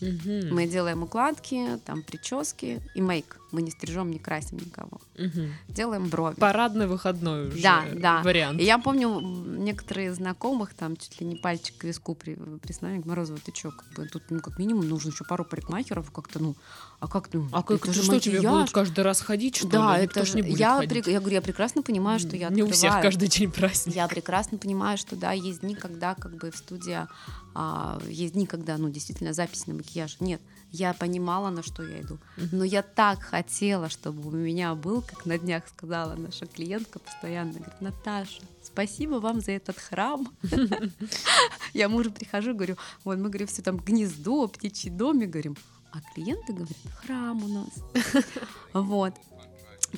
[0.02, 0.54] Угу.
[0.54, 3.40] Мы делаем укладки, там прически и мейк.
[3.52, 5.00] Мы не стрижем, не красим никого.
[5.18, 5.48] Угу.
[5.70, 6.36] Делаем брови.
[6.36, 8.22] Парадный выходной уже да, да.
[8.22, 8.60] вариант.
[8.60, 13.02] И я помню некоторые знакомых там чуть ли не пальчик к виску при, приснали.
[13.06, 16.56] Морозова, ты чё, как бы, тут ну как минимум нужно еще пару парикмахеров как-то, ну,
[17.00, 17.48] а как ну?
[17.52, 18.40] А как, это же что макияж.
[18.40, 20.06] тебе будут каждый раз ходить, что да, ли?
[20.06, 21.06] это же, не будет я, ходить.
[21.06, 22.70] При, я говорю, я прекрасно понимаю, что я Не открываю.
[22.70, 23.96] у всех каждый день праздник.
[23.96, 27.08] Я прекрасно понимаю, что да, есть дни, когда как бы в студии
[27.58, 30.20] а, есть дни, когда, ну, действительно запись на макияж.
[30.20, 30.42] Нет,
[30.72, 32.20] я понимала, на что я иду.
[32.52, 37.54] Но я так хотела, чтобы у меня был, как на днях сказала наша клиентка постоянно,
[37.54, 40.28] говорит, Наташа, спасибо вам за этот храм.
[41.74, 45.56] Я мужу прихожу, говорю, вот мы, говорим, все там гнездо, птичий домик, говорим,
[45.94, 47.70] а клиенты говорят, храм у нас.
[48.74, 49.14] Вот.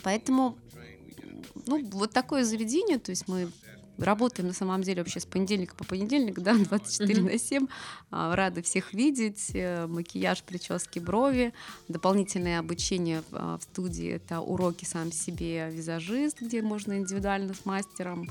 [0.04, 0.60] Поэтому,
[1.66, 3.52] ну, вот такое заведение, то есть мы
[3.98, 7.32] Работаем на самом деле вообще с понедельника по понедельник, да, 24 mm-hmm.
[7.32, 7.68] на 7.
[8.12, 9.52] А, рады всех видеть.
[9.54, 11.54] Э, макияж, прически, брови.
[11.88, 17.66] Дополнительное обучение в, а, в студии— это уроки сам себе визажист, где можно индивидуально с
[17.66, 18.30] мастером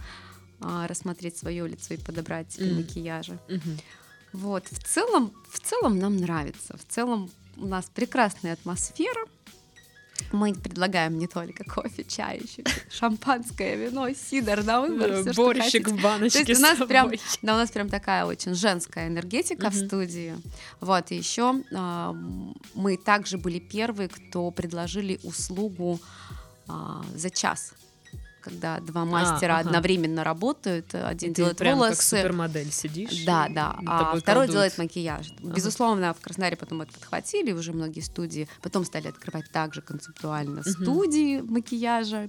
[0.60, 2.76] а, рассмотреть свое лицо и подобрать себе mm-hmm.
[2.76, 3.38] макияжи.
[3.48, 3.80] Mm-hmm.
[4.32, 6.76] Вот, в целом, в целом нам нравится.
[6.76, 9.26] В целом у нас прекрасная атмосфера.
[10.32, 15.22] Мы предлагаем не только кофе, чай, еще шампанское, вино, сидр на выбор.
[15.22, 18.54] Все, Борщик в баночке То есть у нас прям, да, у нас прям такая очень
[18.54, 19.70] женская энергетика uh-huh.
[19.70, 20.34] в студии.
[20.80, 22.14] Вот, и еще а,
[22.74, 26.00] мы также были первые, кто предложили услугу
[26.68, 27.72] а, за час
[28.46, 29.68] когда два мастера а, ага.
[29.68, 34.50] одновременно работают, один Ты делает прям волосы, как супермодель сидишь, да, да, а второй колдует.
[34.50, 35.32] делает макияж.
[35.42, 35.52] Ага.
[35.54, 40.70] Безусловно, в Краснодаре потом это подхватили уже многие студии, потом стали открывать также концептуально угу.
[40.70, 42.28] студии макияжа.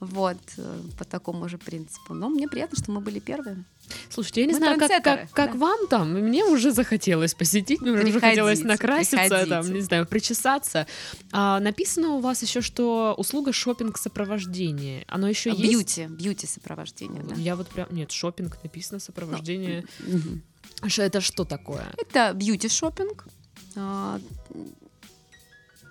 [0.00, 2.14] Вот, э, по такому же принципу.
[2.14, 3.64] Но мне приятно, что мы были первые.
[4.10, 5.58] Слушайте, я не мы знаю, как, как, как да.
[5.58, 9.50] вам там, мне уже захотелось посетить, мне уже хотелось накраситься, приходите.
[9.50, 10.86] там, не знаю, причесаться.
[11.32, 15.04] А, написано у вас еще, что услуга шопинг сопровождение.
[15.08, 15.62] Оно еще есть?
[15.62, 17.22] Бьюти, бьюти сопровождение.
[17.22, 17.34] Да.
[17.34, 19.84] Я вот прям, нет, шопинг написано сопровождение.
[20.00, 21.86] Ну, это что такое?
[21.96, 23.26] Это бьюти шопинг,
[23.74, 24.20] а,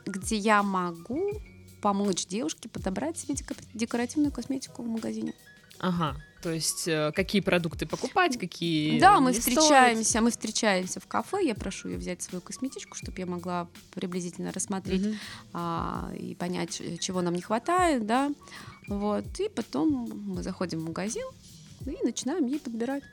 [0.06, 1.42] где я могу
[1.88, 3.36] помочь девушке подобрать себе
[3.74, 5.34] декоративную косметику в магазине.
[5.80, 10.24] Ага, то есть э, какие продукты покупать, какие Да, мы встречаемся, стоит.
[10.24, 15.06] мы встречаемся в кафе, я прошу ее взять свою косметичку, чтобы я могла приблизительно рассмотреть
[15.06, 15.16] угу.
[15.54, 18.32] а, и понять, чего нам не хватает, да,
[18.88, 21.28] вот, и потом мы заходим в магазин
[21.86, 23.04] и начинаем ей подбирать.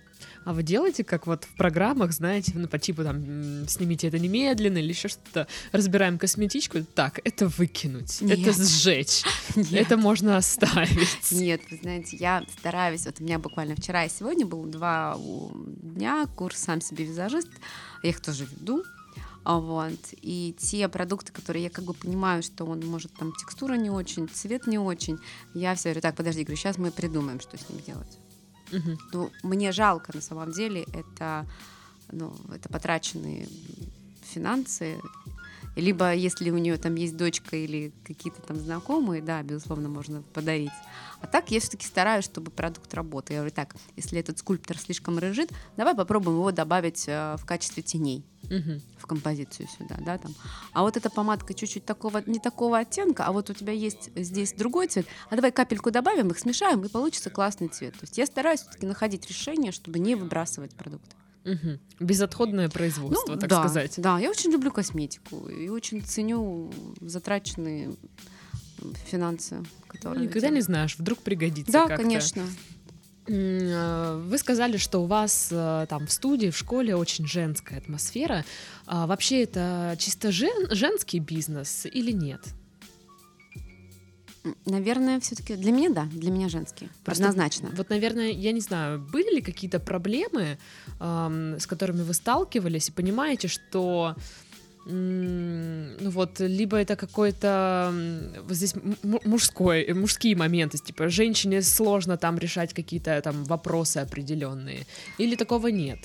[0.44, 4.78] А вы делаете, как вот в программах, знаете, ну, по типу там, снимите это немедленно
[4.78, 8.38] или еще что-то, разбираем косметичку, так, это выкинуть, Нет.
[8.38, 9.22] это сжечь,
[9.56, 9.72] Нет.
[9.72, 11.30] это можно оставить.
[11.32, 15.18] Нет, вы знаете, я стараюсь, вот у меня буквально вчера и сегодня был два
[15.54, 17.48] дня курс «Сам себе визажист»,
[18.02, 18.84] я их тоже веду,
[19.44, 19.98] вот.
[20.22, 24.28] И те продукты, которые я как бы понимаю, что он может там текстура не очень,
[24.28, 25.18] цвет не очень,
[25.52, 28.18] я все говорю, так, подожди, говорю, сейчас мы придумаем, что с ним делать.
[28.74, 28.98] Угу.
[29.12, 31.46] Ну, мне жалко на самом деле, это,
[32.12, 33.48] ну, это потраченные
[34.22, 35.00] финансы.
[35.76, 40.70] Либо если у нее там есть дочка или какие-то там знакомые, да, безусловно, можно подарить.
[41.20, 43.34] А так я все-таки стараюсь, чтобы продукт работал.
[43.34, 47.82] Я говорю, так, если этот скульптор слишком рыжит, давай попробуем его добавить э, в качестве
[47.82, 48.80] теней угу.
[48.98, 50.34] в композицию сюда, да, там.
[50.72, 54.52] А вот эта помадка чуть-чуть такого, не такого оттенка, а вот у тебя есть здесь
[54.52, 57.94] другой цвет, а давай капельку добавим, их смешаем, и получится классный цвет.
[57.94, 61.16] То есть я стараюсь все-таки находить решение, чтобы не выбрасывать продукты.
[61.44, 61.78] Угу.
[62.00, 63.94] Безотходное производство, ну, так да, сказать.
[63.98, 67.94] Да, я очень люблю косметику и очень ценю затраченные
[69.06, 70.20] финансы, которые.
[70.20, 71.72] Ну, никогда не знаешь, вдруг пригодится.
[71.72, 72.02] Да, как-то.
[72.02, 72.44] конечно.
[73.26, 78.44] Э, вы сказали, что у вас э, там в студии, в школе очень женская атмосфера.
[78.86, 82.40] А вообще это чисто жен, женский бизнес или нет?
[84.66, 86.88] Наверное, все-таки для меня да, для меня женский.
[87.04, 87.70] Просто, Однозначно.
[87.76, 90.58] Вот, наверное, я не знаю, были ли какие-то проблемы,
[91.00, 94.16] эм, с которыми вы сталкивались, и понимаете, что
[94.86, 97.90] ну вот, либо это какой-то
[98.46, 105.36] вот здесь мужской, мужские моменты, типа женщине сложно там решать какие-то там вопросы определенные, или
[105.36, 105.98] такого нет?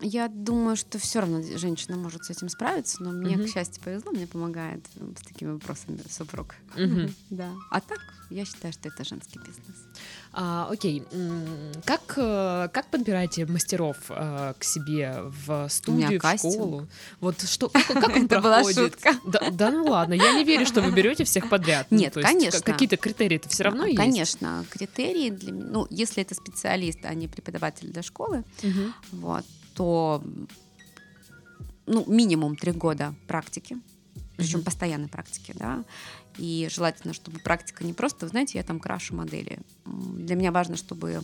[0.00, 3.46] Я думаю, что все равно женщина может с этим справиться, но мне, Мгм.
[3.46, 6.56] к счастью, повезло, мне помогает э, с такими вопросами супруг.
[6.76, 7.14] Мгм.
[7.30, 7.50] Да.
[7.70, 9.76] А так, я считаю, что это женский бизнес.
[10.32, 11.04] А, окей,
[11.84, 15.14] как, э, как подбираете мастеров э, к себе
[15.46, 16.88] в студию, в школу?
[17.20, 18.94] Вот что, как, как он Это была проходит?
[18.94, 19.14] шутка.
[19.26, 21.86] Да, да ну ладно, я не верю, что вы берете всех подряд.
[21.90, 22.60] Ну, Нет, конечно.
[22.60, 23.96] Какие-то критерии-то все равно есть?
[23.96, 28.42] Конечно, критерии для меня, ну, если это специалист, а не преподаватель для школы,
[29.12, 29.44] вот,
[29.74, 30.22] то
[31.86, 33.76] ну, минимум три года практики,
[34.36, 34.64] причем Мгм.
[34.64, 35.84] постоянной практики, да.
[36.38, 39.58] И желательно, чтобы практика не просто, вы знаете, я там крашу модели.
[39.84, 41.22] Для меня важно, чтобы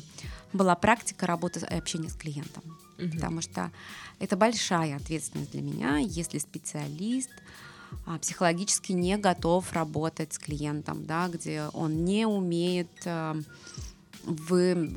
[0.52, 2.62] была практика работы и общения с клиентом.
[2.98, 3.12] Мгм.
[3.12, 3.72] Потому что
[4.18, 7.30] это большая ответственность для меня, если специалист
[8.06, 13.36] а, психологически не готов работать с клиентом, да, где он не умеет а,
[14.22, 14.92] вы,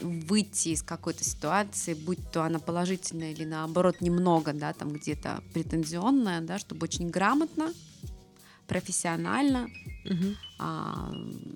[0.00, 6.40] выйти из какой-то ситуации, будь то она положительная или наоборот немного, да, там где-то претензионная,
[6.40, 7.72] да, чтобы очень грамотно,
[8.66, 9.68] профессионально
[10.04, 10.36] Мгм.
[10.58, 11.10] а,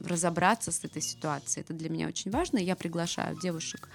[0.04, 1.62] разобраться с этой ситуацией.
[1.62, 2.58] Это для меня очень важно.
[2.58, 3.88] Я приглашаю девушек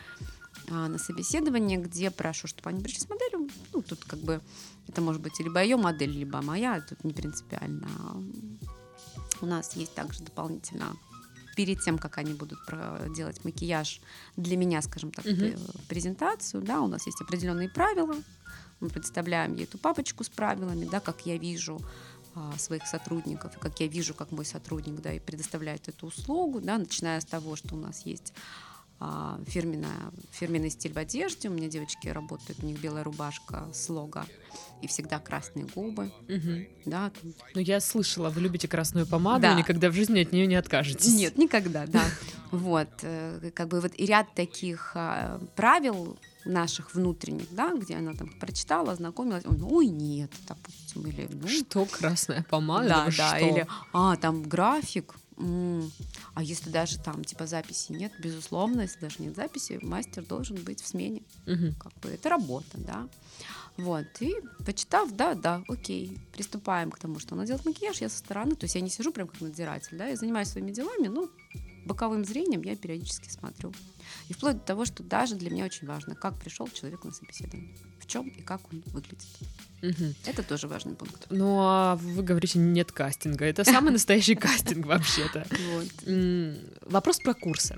[0.69, 3.49] а, на собеседование, где прошу, чтобы они пришли с моделью.
[3.73, 4.41] Ну, тут как бы
[4.88, 7.88] это может быть либо ее модель, либо моя, тут не принципиально.
[9.41, 10.95] У нас есть также дополнительно
[11.57, 12.59] перед тем, как они будут
[13.15, 13.99] делать макияж
[14.37, 18.15] для меня, скажем так, пре- презентацию, да, у нас есть определенные правила.
[18.79, 21.81] Мы представляем ей эту папочку с правилами, да, как я вижу
[22.35, 26.77] а, своих сотрудников, как я вижу, как мой сотрудник да, и предоставляет эту услугу, да,
[26.77, 28.33] начиная с того, что у нас есть
[28.99, 31.49] а, фирменная, фирменный стиль в одежде.
[31.49, 34.25] У меня девочки работают, у них белая рубашка с лого
[34.81, 36.12] и всегда красные губы.
[36.27, 36.65] Мгм.
[36.86, 37.12] Да.
[37.53, 39.53] Ну, я слышала, вы любите красную помаду, Да.
[39.53, 41.13] и никогда в жизни от нее не откажетесь.
[41.13, 42.03] Нет, никогда, да.
[42.51, 48.13] Вот, э, как бы вот и ряд таких а, правил наших внутренних, да, где она
[48.13, 52.88] там прочитала, ознакомилась, ой, ну, ой, нет, допустим, или ну, Что, красная помада?
[52.88, 53.38] Да, да, что?
[53.45, 55.15] или а, там график.
[55.38, 60.82] А если даже там типа записи нет, безусловно, если даже нет записи, мастер должен быть
[60.82, 61.21] в смене.
[61.45, 61.73] Мгм.
[61.76, 63.08] Как бы это работа, да.
[63.78, 68.17] Вот, и почитав, да, да, окей, приступаем к тому, что она делает макияж, я со
[68.17, 71.30] стороны, то есть я не сижу прям как надзиратель, да, я занимаюсь своими делами, ну,
[71.86, 73.71] боковым зрением я периодически смотрю.
[74.30, 77.76] И вплоть до того, что даже для меня очень важно, как пришел человек на собеседование,
[78.07, 79.19] в чем и как он выглядит.
[79.81, 80.15] Мгм.
[80.25, 81.27] Это тоже важный пункт.
[81.29, 83.45] Ну, а вы говорите, нет кастинга.
[83.45, 85.45] Это самый настоящий кастинг вообще-то.
[86.89, 87.77] Вопрос про курсы.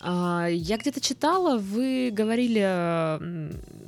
[0.00, 3.18] А, Я где-то читала, вы говорили,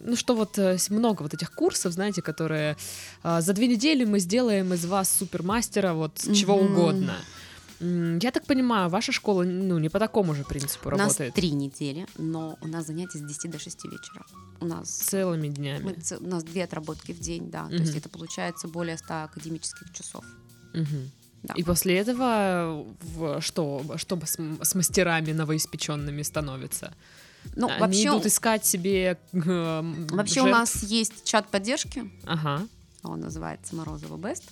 [0.04, 2.76] ну что вот э, много вот этих курсов, знаете, которые
[3.22, 7.14] а, за две недели мы сделаем из вас супермастера вот чего угодно.
[7.80, 11.50] Я так понимаю, ваша школа ну не по такому же принципу У нас работает три
[11.52, 14.24] недели, но у нас занятия с 10 до 6 вечера.
[14.60, 15.84] У нас целыми днями.
[15.84, 17.66] мы у нас две отработки в день, да.
[17.68, 17.82] То Мгм.
[17.84, 20.24] есть это получается более 100 академических часов.
[20.74, 21.10] Мгм.
[21.44, 21.54] Да.
[21.56, 22.84] И после этого
[23.16, 26.92] в- что, что с, с мастерами новоиспеченными становится?
[27.54, 30.58] Ну, Они вообще, идут искать себе эм, вообще у жертв?
[30.58, 32.66] нас есть чат поддержки, Ага.
[33.04, 34.42] он называется Морозова Бест.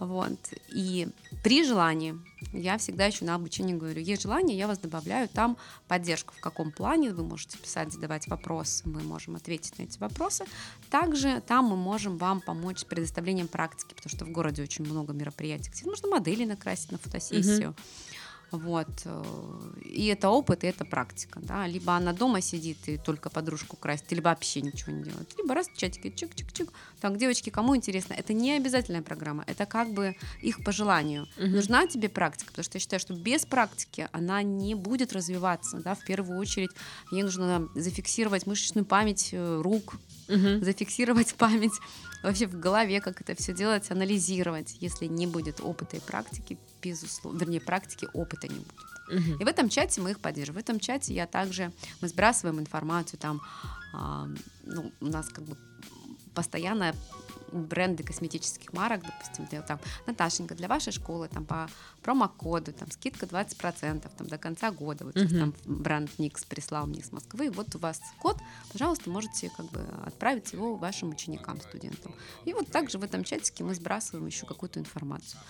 [0.00, 0.38] Вот.
[0.70, 1.08] И
[1.44, 2.18] при желании,
[2.52, 5.58] я всегда еще на обучении говорю, есть желание, я вас добавляю там
[5.88, 10.46] поддержку, в каком плане вы можете писать, задавать вопросы, мы можем ответить на эти вопросы.
[10.88, 15.12] Также там мы можем вам помочь с предоставлением практики, потому что в городе очень много
[15.12, 17.76] мероприятий, где можно модели накрасить на фотосессию.
[18.50, 18.88] Вот.
[19.04, 19.22] э,
[19.84, 21.40] И это опыт, и это практика.
[21.40, 21.66] Да?
[21.66, 25.32] Либо она дома сидит и только подружку красит, либо вообще ничего не делает.
[25.38, 26.70] Либо раз в чатике чик-чик-чик.
[27.00, 28.12] Так, девочки, кому интересно?
[28.14, 31.26] Это не обязательная программа, это как бы их по желанию.
[31.36, 31.52] Мгм.
[31.52, 35.78] Нужна тебе практика, потому что я считаю, что без практики она не будет развиваться.
[35.78, 35.94] Да?
[35.94, 36.70] В первую очередь
[37.10, 39.94] ей нужно зафиксировать мышечную память э, рук,
[40.28, 40.62] Мгм.
[40.62, 41.72] зафиксировать память
[42.22, 44.76] вообще в голове, как это все делать, анализировать.
[44.80, 49.40] Если не будет опыта и практики, безусловно, вернее, практики, опыта не будет.
[49.40, 50.60] И в этом чате мы их поддерживаем.
[50.60, 53.40] В этом чате я также, мы сбрасываем информацию, там,
[53.92, 54.28] а,
[54.62, 55.56] ну, у нас как бы
[56.40, 56.94] постоянно
[57.52, 61.68] бренды косметических марок, допустим, где там Наташенька, для вашей школы там по
[62.00, 65.04] промокоду, там скидка 20% там, до конца года.
[65.04, 65.38] Вот Мгм.
[65.38, 67.50] там бренд Никс прислал мне с Москвы.
[67.50, 68.38] Вот у вас код,
[68.72, 72.14] пожалуйста, можете как бы отправить его вашим ученикам, студентам.
[72.46, 75.40] И вот также в этом чатике мы сбрасываем еще какую-то информацию.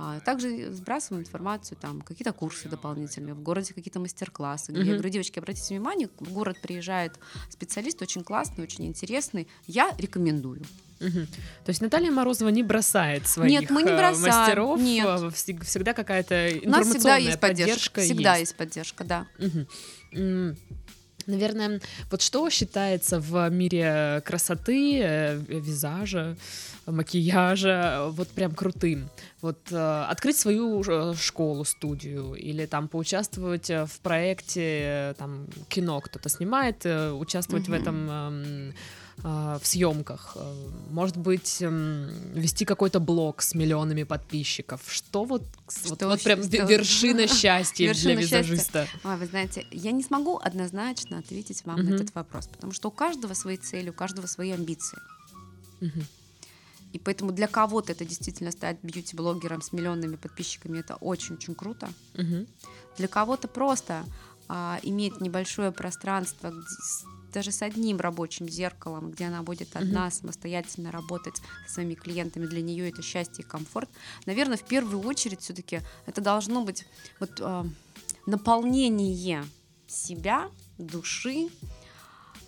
[0.00, 4.70] А, Также сбрасываем информацию, там, какие-то курсы дополнительные, в городе какие-то мастер-классы.
[4.70, 4.94] Где я Мгм.
[4.94, 7.12] говорю, девочки, обратите внимание, в город приезжает
[7.50, 9.48] специалист очень классный, очень интересный.
[9.66, 10.62] Я рекомендую.
[11.00, 11.26] Мгм.
[11.64, 15.06] То есть Наталья Морозова не бросает своих Нет, мы не э, бросаем, мастеров, нет.
[15.06, 17.90] э, всег- всегда какая-то У нас информационная всегда есть поддержка.
[17.94, 18.40] поддержка Всегда есть.
[18.40, 19.26] есть поддержка, да.
[19.38, 20.56] Мгм.
[21.28, 26.36] Наверное, вот что считается в мире красоты, э, визажа,
[26.86, 29.10] макияжа вот прям крутым?
[29.42, 36.30] Вот э, открыть свою э, школу, студию или там поучаствовать в проекте, там кино кто-то
[36.30, 37.78] снимает, участвовать mm-hmm.
[37.78, 38.72] в этом э,
[39.22, 40.36] в съемках,
[40.90, 44.80] может быть, вести какой-то блог с миллионами подписчиков.
[44.86, 46.64] Что вот, что вот, вот прям что?
[46.64, 48.86] вершина счастья вершина для визажиста?
[48.86, 49.00] Счастья.
[49.02, 51.88] А, вы знаете, я не смогу однозначно ответить вам угу.
[51.88, 54.98] на этот вопрос, потому что у каждого свои цели, у каждого свои амбиции.
[55.80, 56.00] Угу.
[56.92, 61.88] И поэтому для кого-то это действительно стать бьюти-блогером с миллионными подписчиками, это очень-очень круто.
[62.14, 62.46] Угу.
[62.96, 64.04] Для кого-то просто
[64.48, 66.52] а, иметь небольшое пространство,
[67.32, 70.12] даже с одним рабочим зеркалом, где она будет одна mm-hmm.
[70.12, 73.88] самостоятельно работать со своими клиентами, для нее это счастье и комфорт.
[74.26, 76.86] Наверное, в первую очередь все-таки это должно быть
[77.20, 77.64] вот э,
[78.26, 79.44] наполнение
[79.86, 81.48] себя, души,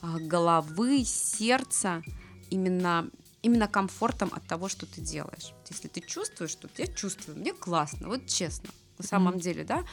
[0.02, 2.02] э, головы, сердца
[2.50, 3.10] именно
[3.42, 5.54] именно комфортом от того, что ты делаешь.
[5.70, 8.68] Если ты чувствуешь, что я чувствую, мне классно, вот честно,
[8.98, 9.40] на самом mm-hmm.
[9.40, 9.84] деле, да,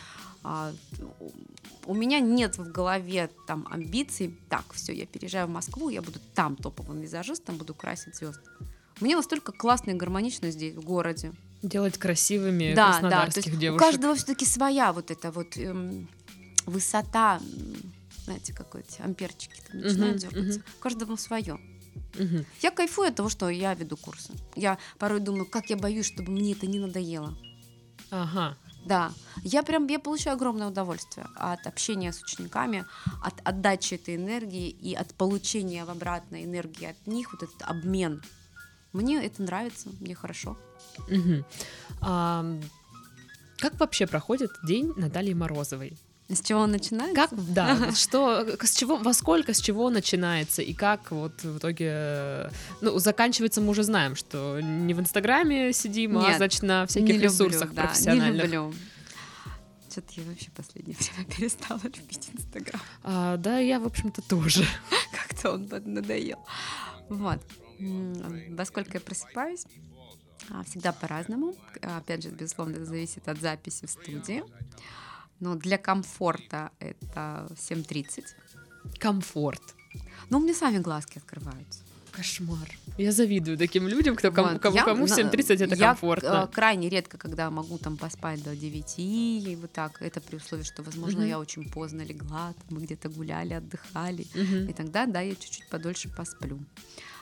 [0.50, 0.74] а,
[1.86, 6.20] у меня нет в голове там амбиций, так, все, я переезжаю в Москву, я буду
[6.34, 8.39] там топовым визажистом, буду красить звезд.
[9.02, 11.34] Мне настолько классно и гармонично здесь, в городе.
[11.62, 13.82] Делать красивыми да, краснодарских да, то есть девушек.
[13.82, 16.08] У каждого все-таки своя вот эта вот эм,
[16.66, 17.41] высота,
[18.24, 20.60] знаете, какой-то амперчики там начинают uh-huh, дергаться.
[20.60, 20.78] Uh-huh.
[20.78, 21.60] У каждого свое.
[22.14, 22.45] Uh-huh.
[22.62, 24.32] Я кайфую от того, что я веду курсы.
[24.56, 27.38] Я порой думаю, как я боюсь, чтобы мне это не надоело.
[28.12, 28.58] Ага.
[28.88, 29.12] Да,
[29.44, 32.86] я прям я получаю огромное удовольствие от общения с учениками,
[33.22, 38.24] от отдачи этой энергии и от получения в обратной энергии от них, вот этот обмен.
[38.94, 40.58] Мне это нравится, мне хорошо.
[41.00, 41.44] Угу.
[42.02, 42.46] А,
[43.58, 45.98] как вообще проходит день Натальи Морозовой?
[46.30, 47.16] С чего он начинается?
[47.16, 52.52] Как, да, что, с чего, во сколько, с чего начинается и как вот в итоге,
[52.82, 56.86] ну, заканчивается мы уже знаем, что не в Инстаграме сидим, а, Нет, а, значит, на
[56.86, 58.44] всяких люблю, ресурсах да, профессиональных.
[58.44, 58.74] Не люблю.
[59.90, 62.82] Что-то я вообще последнее время перестала любить Инстаграм.
[63.04, 64.66] А, да, я, в общем-то, тоже.
[65.14, 66.40] Как-то он надоел.
[67.08, 67.40] Вот.
[67.80, 69.66] Во сколько я просыпаюсь?
[70.50, 71.56] А, всегда по-разному.
[71.82, 74.44] Опять же, безусловно, это зависит от записи в студии.
[75.40, 78.26] Но для комфорта это 7.30.
[79.00, 79.62] Комфорт.
[80.30, 81.82] Но у меня сами глазки открываются.
[82.18, 82.68] Кошмар.
[82.98, 84.62] Я завидую таким людям, кто кому, вот.
[84.62, 86.28] кому, я, кому 7.30 это я комфортно.
[86.28, 90.64] Я крайне редко, когда могу там поспать до 9 и вот так, это при условии,
[90.64, 91.30] что, возможно, mm-hmm.
[91.30, 94.72] я очень поздно легла, мы где-то гуляли, отдыхали, mm-hmm.
[94.72, 96.60] и тогда, да, я чуть-чуть подольше посплю.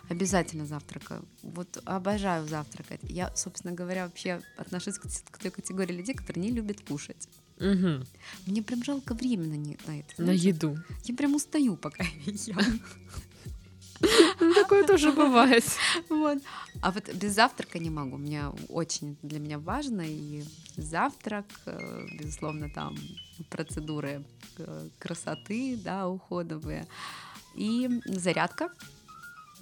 [0.07, 1.25] Обязательно завтракаю.
[1.41, 3.01] Вот обожаю завтракать.
[3.03, 7.27] Я, собственно говоря, вообще отношусь к той категории людей, которые не любят кушать.
[7.59, 8.05] Угу.
[8.47, 10.15] Мне прям жалко времени на, на это.
[10.17, 10.23] Знаете?
[10.25, 10.77] На еду.
[11.03, 12.81] Я прям устаю, пока я ем.
[14.39, 15.63] Ну, такое тоже бывает.
[16.09, 16.39] Вот.
[16.81, 18.17] А вот без завтрака не могу.
[18.17, 20.01] Мне очень для меня важно.
[20.05, 20.43] И
[20.75, 22.97] завтрак, э, безусловно, там
[23.49, 24.25] процедуры
[24.57, 26.87] э, красоты, да, уходовые.
[27.55, 28.69] И зарядка.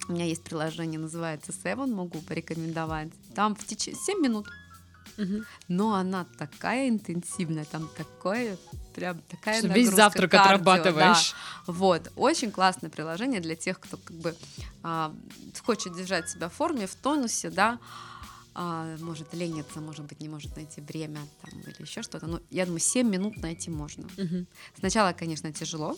[0.08, 3.10] У меня есть приложение, называется Seven, могу порекомендовать.
[3.34, 4.48] Там в течение 7 минут
[5.68, 8.56] но она такая интенсивная, там такое
[8.94, 11.34] прям такая Что весь завтрак кардио, отрабатываешь.
[11.66, 11.72] Да.
[11.72, 14.36] Вот, очень классное приложение для тех, кто как бы
[14.82, 15.14] а,
[15.64, 17.78] хочет держать себя в форме, в тонусе, да,
[18.54, 22.26] а, может лениться, может быть, не может найти время там, или еще что-то.
[22.26, 24.06] Но я думаю, 7 минут найти можно.
[24.16, 24.46] Угу.
[24.78, 25.96] Сначала, конечно, тяжело,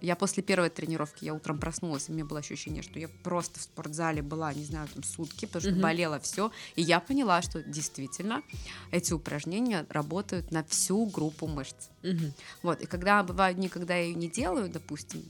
[0.00, 3.60] я после первой тренировки, я утром проснулась, и у меня было ощущение, что я просто
[3.60, 5.82] в спортзале была, не знаю, там сутки, потому что mm-hmm.
[5.82, 6.50] болело все.
[6.76, 8.42] И я поняла, что действительно
[8.90, 11.88] эти упражнения работают на всю группу мышц.
[12.02, 12.32] Mm-hmm.
[12.62, 15.22] Вот, и когда бывают дни, когда я ее не делаю, допустим,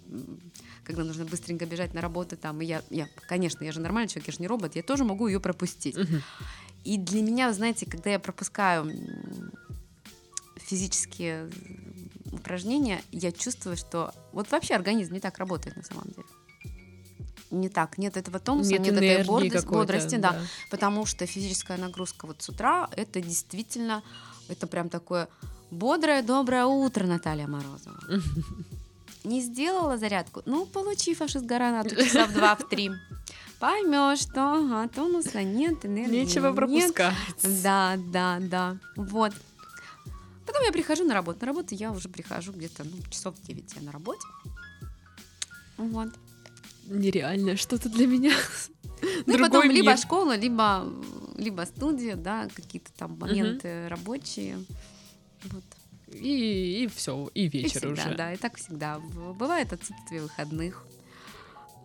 [0.84, 4.28] когда нужно быстренько бежать на работу, там, и я, я конечно, я же нормальный человек,
[4.28, 5.96] я же не робот, я тоже могу ее пропустить.
[5.96, 6.22] Mm-hmm.
[6.84, 8.90] И для меня, знаете, когда я пропускаю
[10.56, 11.50] физические
[12.32, 16.26] упражнения, я чувствую, что вот вообще организм не так работает на самом деле.
[17.50, 20.32] Не так, нет этого тонуса, нет, нет этой бодрости, бодрости да.
[20.32, 24.04] да, потому что физическая нагрузка вот с утра это действительно,
[24.48, 25.28] это прям такое
[25.70, 27.98] бодрое, доброе утро, Наталья Морозова.
[29.24, 30.42] Не сделала зарядку?
[30.46, 32.90] Ну, получи фашист гранату часа в два, в три.
[33.58, 37.14] Поймешь, что ага, тонуса нет, энергии Нечего пропускать.
[37.42, 37.62] Нет.
[37.62, 38.76] Да, да, да.
[38.96, 39.34] Вот.
[40.50, 41.38] Потом я прихожу на работу.
[41.42, 44.26] На работу я уже прихожу где-то ну, часов 9 я на работе.
[45.76, 46.08] Вот.
[46.86, 48.34] Нереально что-то для меня.
[49.26, 49.76] Ну и потом мир.
[49.76, 50.86] либо школа, либо,
[51.38, 53.88] либо студия, да, какие-то там моменты uh-huh.
[53.88, 54.58] рабочие.
[55.44, 55.64] Вот.
[56.08, 58.14] и, и все, и вечер и всегда, уже.
[58.14, 58.98] Да, и так всегда.
[58.98, 60.84] Бывает отсутствие выходных.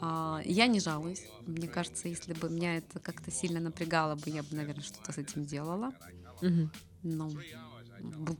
[0.01, 1.23] А, я не жалуюсь.
[1.45, 5.17] Мне кажется, если бы меня это как-то сильно напрягало бы, я бы, наверное, что-то с
[5.17, 5.93] этим делала.
[6.41, 6.69] Мгм.
[7.03, 7.31] Но,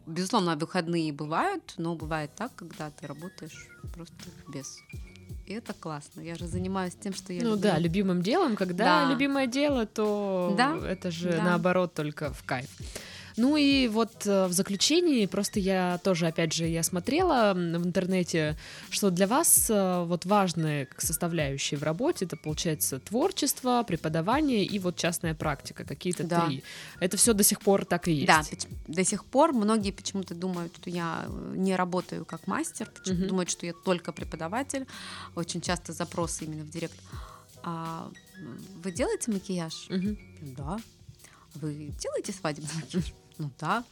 [0.06, 4.14] безусловно, выходные бывают, но бывает так, когда ты работаешь просто
[4.48, 4.80] без.
[5.46, 6.22] И это классно.
[6.22, 7.62] Я же занимаюсь тем, что я ну люблю.
[7.64, 9.12] да, любимым делом, когда Да.
[9.12, 11.44] любимое дело, то Да, это же да.
[11.44, 12.70] наоборот только в кайф.
[13.38, 18.58] Ну и вот э, в заключении, просто я тоже, опять же, я смотрела в интернете,
[18.90, 24.96] что для вас э, вот важные составляющие в работе, это получается творчество, преподавание и вот
[24.96, 26.46] частная практика, какие-то Да.
[26.48, 26.64] три.
[27.02, 28.28] Это все до сих пор так и есть.
[28.28, 28.42] Да,
[28.88, 33.28] до сих пор многие почему-то думают, что я э, не работаю как мастер, почему- Мгм.
[33.28, 34.88] думают, что я только преподаватель.
[35.36, 36.96] Очень часто запросы именно в директ.
[37.64, 38.10] А
[38.84, 39.88] вы делаете макияж?
[39.90, 40.18] Мгм.
[40.56, 40.80] Да.
[41.56, 43.14] Вы делаете свадебный макияж?
[43.38, 43.84] Ну да.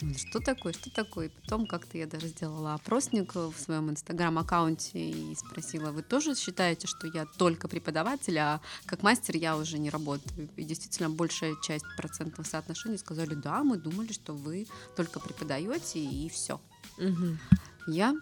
[0.00, 1.26] Думаю, что такое, что такое?
[1.26, 6.88] И потом как-то я даже сделала опросник в своем инстаграм-аккаунте и спросила, вы тоже считаете,
[6.88, 10.48] что я только преподаватель, а как мастер я уже не работаю?
[10.56, 14.66] И действительно большая часть процентов соотношений сказали, да, мы думали, что вы
[14.96, 16.60] только преподаете и все.
[16.98, 17.38] Мгм.
[17.86, 18.14] Я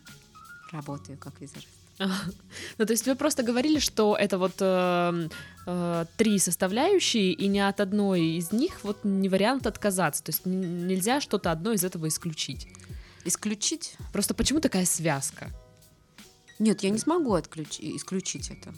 [0.72, 1.79] работаю как визажист.
[2.78, 5.28] Ну, то есть вы просто говорили, что это вот э,
[5.66, 10.22] э, три составляющие, и ни от одной из них вот не вариант отказаться.
[10.24, 12.66] То есть нельзя что-то одно из этого исключить.
[13.24, 13.96] Исключить?
[14.12, 15.50] Просто почему такая связка?
[16.58, 18.74] Нет, я не смогу отключ- исключить это.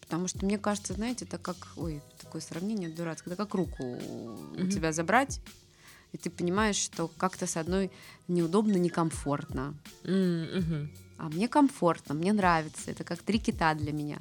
[0.00, 3.98] Потому что мне кажется, знаете, это как, ой, такое сравнение дурацкое, это как руку
[4.56, 5.40] у тебя забрать,
[6.12, 7.92] и ты понимаешь, что как-то с одной
[8.26, 9.74] неудобно, некомфортно.
[10.02, 10.90] Мгм.
[11.20, 12.90] А мне комфортно, мне нравится.
[12.90, 14.16] Это как три кита для меня.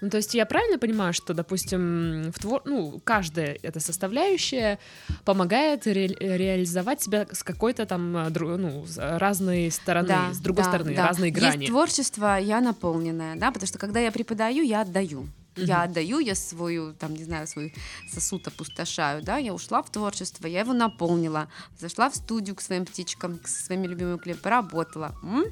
[0.00, 2.62] Ну, то есть я правильно понимаю, что, допустим, в твор...
[2.64, 4.80] ну, каждая эта составляющая
[5.24, 10.38] помогает ре- реализовать себя с какой-то там э, дру- ну, с разной стороны, Да, с
[10.40, 11.06] другой да, стороны, да.
[11.06, 11.62] разные грани.
[11.62, 15.28] Есть творчество, я наполненная, да, потому что когда я преподаю, я отдаю.
[15.54, 15.90] Я Мгм.
[15.90, 17.72] отдаю, я свою, там, не знаю, свой
[18.10, 21.46] сосуд опустошаю, да, я ушла в творчество, я его наполнила,
[21.78, 25.44] зашла в студию к своим птичкам, к своим любимым клиентам, поработала, м?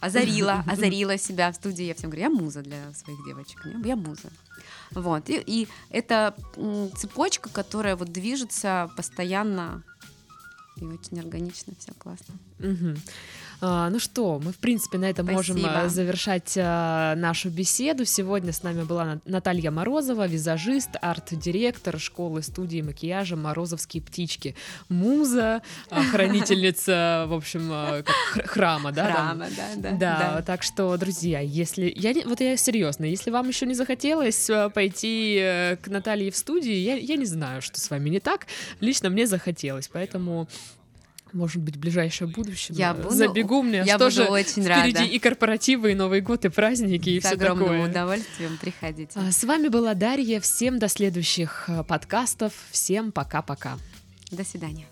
[0.00, 4.30] Озарила, озарила себя в студии, я всем говорю, я муза для своих девочек, я муза.
[4.92, 6.34] Вот, и, и это
[6.96, 9.82] цепочка, которая вот движется постоянно
[10.80, 12.34] и очень органично, все классно.
[12.58, 12.96] Мгм.
[13.62, 15.80] А, ну что, мы, в принципе, на этом можем Спасибо.
[15.82, 18.06] а, завершать а, нашу беседу.
[18.06, 24.56] Сегодня с нами была На- Наталья Морозова, визажист, арт-директор школы студии макияжа «Морозовские птички».
[24.88, 28.04] Муза, а, хранительница, в общем,
[28.46, 29.12] храма, да?
[29.12, 33.66] Храма, да, да, Да, так что, друзья, если я вот я серьезно, если вам еще
[33.66, 37.90] не захотелось э, пойти э, к Наталье в студии, я, я не знаю, что с
[37.90, 38.46] вами не так.
[38.80, 40.48] Лично мне захотелось, поэтому
[41.32, 45.04] может быть, ближайшее будущее Я буду- забегу, мне я тоже буду очень впереди рада.
[45.04, 47.88] и корпоративы, и Новый год, и праздники, и С все огромным такое.
[47.90, 49.12] удовольствием приходите.
[49.14, 50.40] А, С вами была Дарья.
[50.40, 52.52] Всем до следующих э, подкастов.
[52.70, 53.78] Всем пока-пока.
[54.30, 54.86] До свидания.